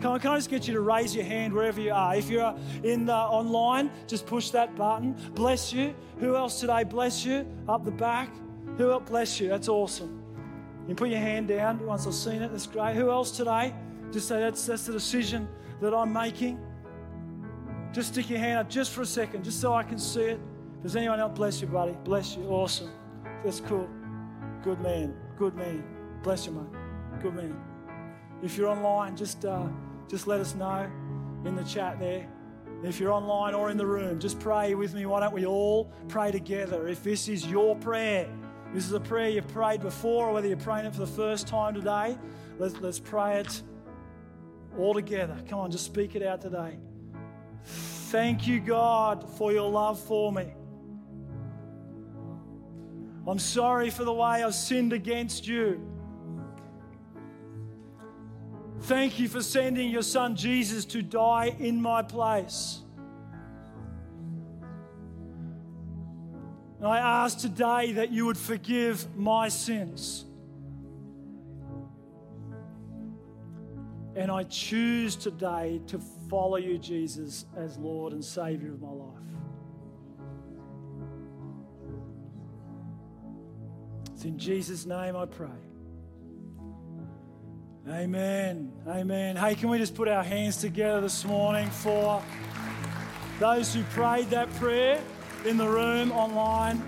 [0.00, 2.16] Can I, can I just get you to raise your hand wherever you are?
[2.16, 5.16] If you're in the online, just push that button.
[5.34, 5.94] Bless you.
[6.18, 6.84] Who else today?
[6.84, 7.46] Bless you.
[7.68, 8.28] Up the back.
[8.76, 9.04] Who else?
[9.06, 9.48] Bless you.
[9.48, 10.20] That's awesome.
[10.82, 12.50] You can put your hand down once I've seen it.
[12.50, 12.96] That's great.
[12.96, 13.72] Who else today?
[14.12, 15.48] Just say that's that's the decision
[15.80, 16.60] that I'm making.
[17.94, 20.40] Just stick your hand up just for a second, just so I can see it.
[20.82, 21.96] Does anyone else bless you, buddy?
[22.02, 22.42] Bless you.
[22.48, 22.90] Awesome.
[23.44, 23.88] That's cool.
[24.64, 25.14] Good man.
[25.36, 25.84] Good man.
[26.24, 27.22] Bless you, mate.
[27.22, 27.56] Good man.
[28.42, 29.68] If you're online, just uh,
[30.08, 30.90] just let us know
[31.44, 32.26] in the chat there.
[32.82, 35.06] If you're online or in the room, just pray with me.
[35.06, 36.88] Why don't we all pray together?
[36.88, 38.28] If this is your prayer,
[38.74, 41.46] this is a prayer you've prayed before, or whether you're praying it for the first
[41.46, 42.18] time today,
[42.58, 43.62] let's, let's pray it
[44.76, 45.36] all together.
[45.48, 46.76] Come on, just speak it out today.
[47.64, 50.52] Thank you, God, for your love for me.
[53.26, 55.80] I'm sorry for the way I've sinned against you.
[58.82, 62.80] Thank you for sending your son Jesus to die in my place.
[66.78, 70.26] And I ask today that you would forgive my sins.
[74.16, 74.34] And mm.
[74.34, 75.98] I choose today to
[76.30, 79.08] follow you, Jesus, as Lord and Savior of my life.
[84.12, 85.48] It's in Jesus' name I pray.
[87.88, 88.72] Amen.
[88.88, 89.36] Amen.
[89.36, 92.22] Hey, can we just put our hands together this morning for
[93.38, 95.02] those who prayed that prayer
[95.44, 96.82] in the room, online?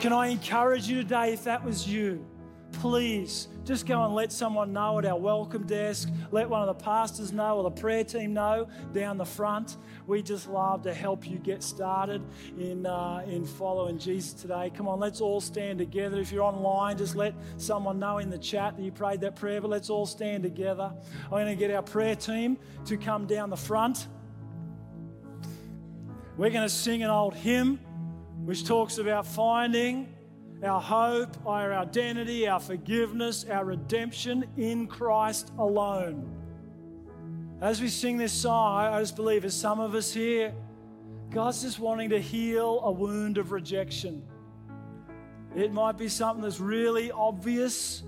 [0.00, 2.24] Can I encourage you today, if that was you,
[2.72, 6.08] please just go and let someone know at our welcome desk.
[6.30, 9.76] Let one of the pastors know or the prayer team know down the front.
[10.06, 12.22] We just love to help you get started
[12.58, 14.72] in, uh, in following Jesus today.
[14.74, 16.18] Come on, let's all stand together.
[16.18, 19.60] If you're online, just let someone know in the chat that you prayed that prayer,
[19.60, 20.90] but let's all stand together.
[21.24, 22.56] I'm going to get our prayer team
[22.86, 24.08] to come down the front.
[26.38, 27.80] We're going to sing an old hymn
[28.46, 30.14] which talks about finding
[30.62, 36.34] our hope, our identity, our forgiveness, our redemption in Christ alone.
[37.60, 40.52] As we sing this song, I just believe as some of us here,
[41.30, 44.22] God's just wanting to heal a wound of rejection.
[45.56, 48.02] It might be something that's really obvious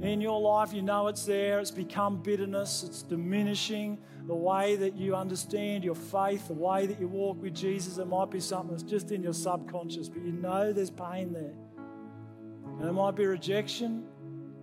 [0.00, 0.72] in your life.
[0.72, 5.94] You know it's there, it's become bitterness, it's diminishing the way that you understand your
[5.94, 7.98] faith, the way that you walk with Jesus.
[7.98, 11.54] It might be something that's just in your subconscious, but you know there's pain there.
[12.78, 14.04] And it might be rejection.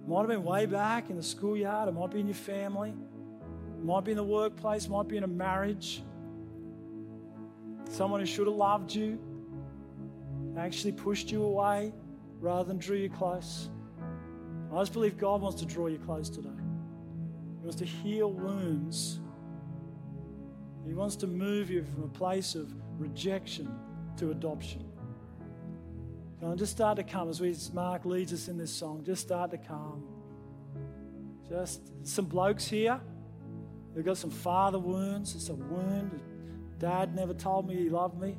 [0.03, 1.89] It might have been way back in the schoolyard.
[1.89, 2.89] It might be in your family.
[2.89, 4.85] It might be in the workplace.
[4.85, 6.01] It might be in a marriage.
[7.89, 9.19] Someone who should have loved you
[10.57, 11.93] actually pushed you away
[12.39, 13.69] rather than drew you close.
[14.73, 16.49] I just believe God wants to draw you close today.
[16.49, 19.19] He wants to heal wounds.
[20.85, 23.69] He wants to move you from a place of rejection
[24.17, 24.84] to adoption.
[26.45, 29.03] Come just start to come as we Mark leads us in this song.
[29.03, 30.03] Just start to come.
[31.49, 33.01] Just some blokes here.
[33.95, 35.33] They've got some father wounds.
[35.33, 36.19] It's a wound.
[36.77, 38.37] Dad never told me he loved me.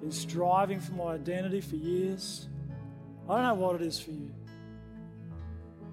[0.00, 2.48] Been striving for my identity for years.
[3.28, 4.34] I don't know what it is for you.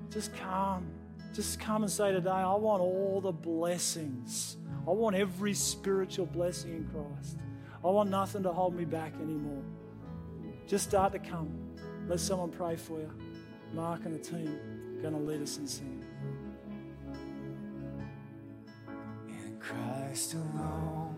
[0.10, 0.88] Just come.
[1.32, 4.58] Just come and say today, I want all the blessings.
[4.88, 7.38] I want every spiritual blessing in Christ.
[7.86, 9.62] I want nothing to hold me back anymore.
[10.68, 11.50] Just start to come.
[12.10, 13.10] Let someone pray for you.
[13.74, 14.60] Mark and the team
[14.98, 16.04] are going to lead us in singing.
[19.30, 21.16] In Christ alone,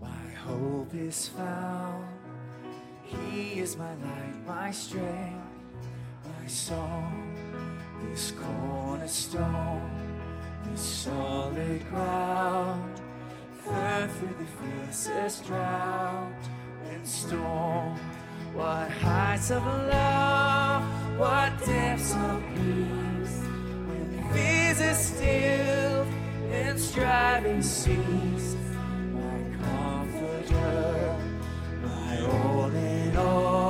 [0.00, 2.06] my hope is found.
[3.02, 5.42] He is my light, my strength,
[6.24, 7.34] my song.
[8.04, 9.90] This cornerstone,
[10.70, 13.00] this solid ground,
[13.64, 16.32] firm through the fiercest drought
[16.92, 17.98] and storm.
[18.54, 20.82] What heights of love,
[21.18, 23.38] what depths of peace,
[23.86, 26.06] when fears are still
[26.50, 28.56] and striving cease.
[29.12, 31.16] My comforter,
[31.82, 33.67] my all in all,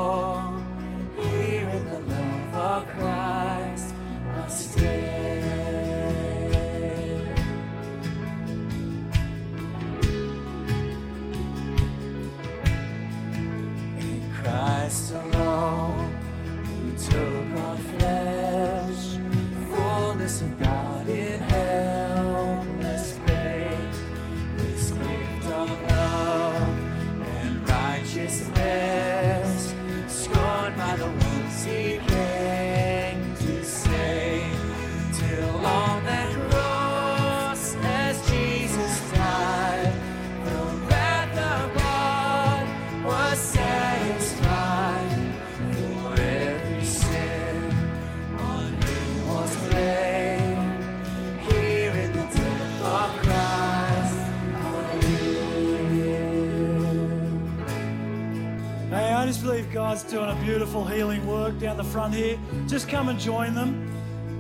[61.49, 62.38] work down the front here.
[62.66, 63.90] Just come and join them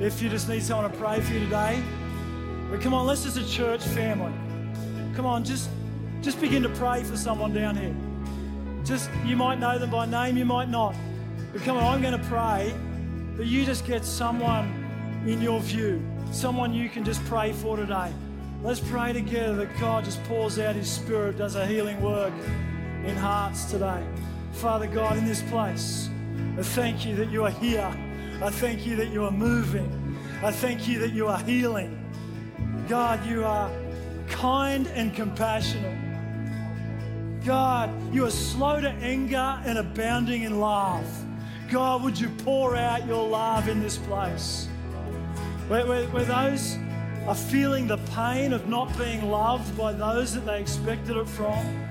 [0.00, 1.82] if you just need someone to pray for you today.
[2.70, 4.32] But come on, let's just a church family.
[5.14, 5.70] Come on, just
[6.20, 7.94] just begin to pray for someone down here.
[8.84, 10.94] Just you might know them by name, you might not.
[11.52, 12.74] But come on, I'm going to pray
[13.36, 14.66] that you just get someone
[15.26, 18.12] in your view, someone you can just pray for today.
[18.62, 22.34] Let's pray together that God just pours out His Spirit, does a healing work
[23.04, 24.04] in hearts today.
[24.52, 26.10] Father God, in this place,
[26.58, 27.96] I thank you that you are here.
[28.42, 30.18] I thank you that you are moving.
[30.42, 32.04] I thank you that you are healing.
[32.88, 33.70] God, you are
[34.26, 35.96] kind and compassionate.
[37.44, 41.06] God, you are slow to anger and abounding in love.
[41.70, 44.66] God, would you pour out your love in this place?
[45.68, 46.76] Where, where, where those
[47.28, 51.86] are feeling the pain of not being loved by those that they expected it from,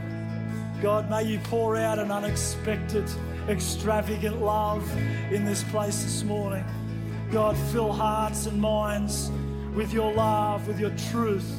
[0.82, 3.10] God, may you pour out an unexpected,
[3.48, 4.90] extravagant love
[5.32, 6.66] in this place this morning.
[7.32, 9.32] God, fill hearts and minds
[9.74, 11.50] with your love, with your truth.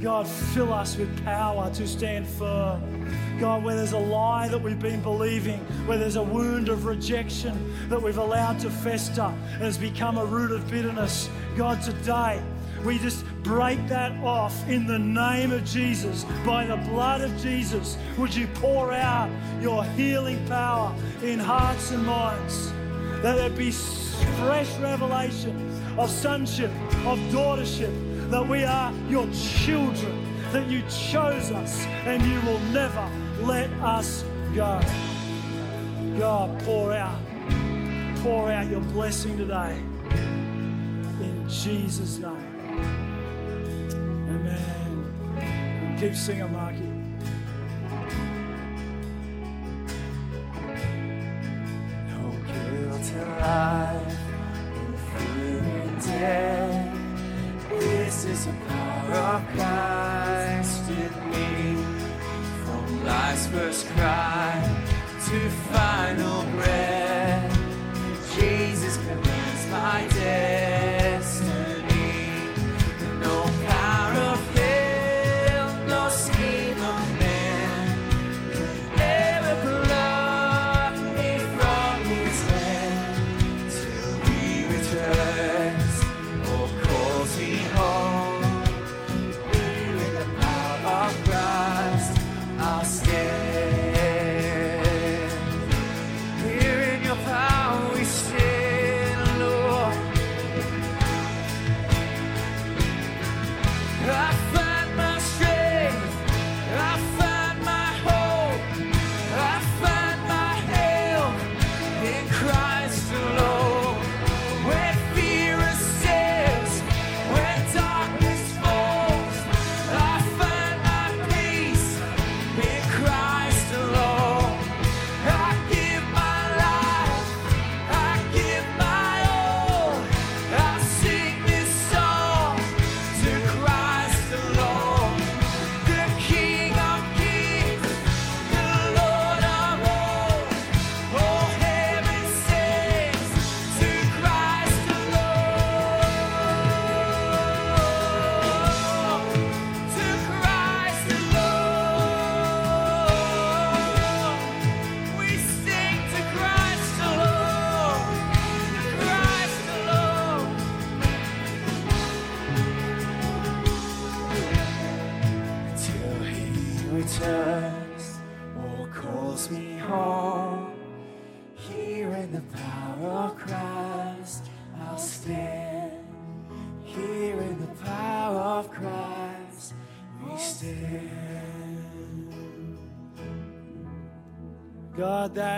[0.00, 3.10] God, fill us with power to stand firm.
[3.40, 7.74] God, where there's a lie that we've been believing, where there's a wound of rejection
[7.88, 12.42] that we've allowed to fester and has become a root of bitterness, God, today
[12.84, 16.24] we just break that off in the name of Jesus.
[16.44, 22.04] By the blood of Jesus, would you pour out your healing power in hearts and
[22.04, 22.72] minds?
[23.22, 25.68] That there be fresh revelation
[25.98, 26.70] of sonship,
[27.04, 33.08] of daughtership, that we are your children, that you chose us and you will never
[33.42, 34.24] let us
[34.54, 34.80] go.
[36.18, 37.18] God, pour out,
[38.22, 39.82] pour out your blessing today.
[41.20, 42.47] In Jesus' name.
[45.98, 46.78] Keep singing, Marky.
[52.06, 54.18] No guilt in life,
[54.74, 54.84] no
[55.16, 56.86] fear in death.
[57.68, 61.82] This is the power of Christ in me.
[62.64, 64.52] From life's first cry
[65.26, 66.57] to final breath,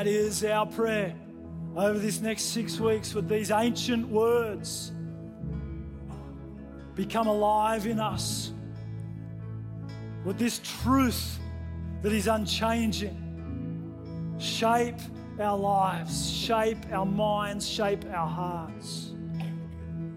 [0.00, 1.14] that is our prayer
[1.76, 4.92] over this next six weeks with these ancient words
[6.94, 8.52] become alive in us.
[10.24, 11.38] With this truth
[12.00, 13.14] that is unchanging,
[14.38, 14.96] shape
[15.38, 19.10] our lives, shape our minds, shape our hearts,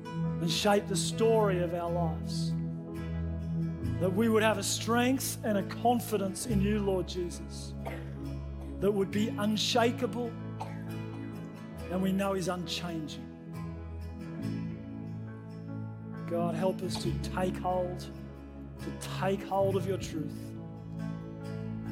[0.06, 2.54] and shape the story of our lives.
[4.00, 7.74] That we would have a strength and a confidence in you, Lord Jesus
[8.84, 10.30] that would be unshakable
[11.90, 13.26] and we know is unchanging.
[16.30, 20.36] God, help us to take hold, to take hold of your truth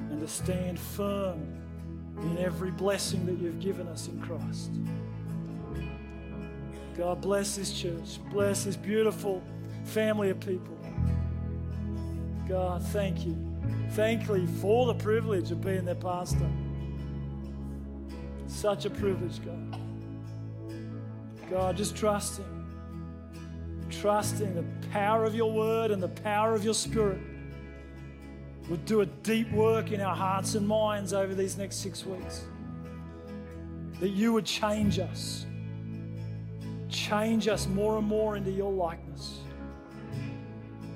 [0.09, 1.41] and to stand firm
[2.23, 4.71] in every blessing that you've given us in Christ.
[6.97, 8.19] God bless this church.
[8.31, 9.41] Bless this beautiful
[9.85, 10.77] family of people.
[12.49, 13.37] God, thank you.
[13.91, 16.49] Thank you for the privilege of being their pastor.
[18.51, 19.79] Such a privilege, God.
[21.49, 22.45] God, just trusting.
[23.89, 27.19] Trusting the power of your word and the power of your spirit
[28.69, 32.43] would do a deep work in our hearts and minds over these next six weeks.
[33.99, 35.45] That you would change us,
[36.87, 39.39] change us more and more into your likeness.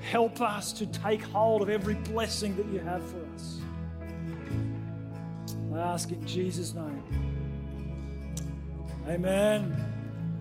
[0.02, 3.60] Help us to take hold of every blessing that you have for us.
[5.74, 7.25] I ask in Jesus' name.
[9.08, 9.86] Amen.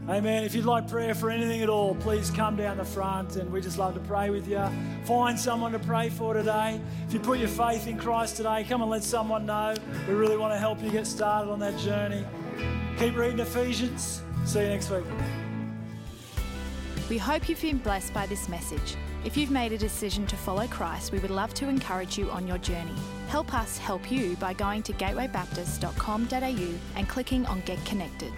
[0.08, 0.44] Amen.
[0.44, 3.62] If you'd like prayer for anything at all, please come down the front and we
[3.62, 4.62] just love to pray with you.
[5.04, 6.78] Find someone to pray for today.
[7.06, 9.74] If you put your faith in Christ today, come and let someone know.
[10.06, 12.22] We really want to help you get started on that journey.
[12.98, 14.22] Keep reading Ephesians.
[14.44, 15.04] See you next week.
[17.08, 18.96] We hope you've been blessed by this message.
[19.24, 22.46] If you've made a decision to follow Christ, we would love to encourage you on
[22.46, 22.94] your journey.
[23.28, 28.32] Help us help you by going to gatewaybaptist.com.au and clicking on Get Connected.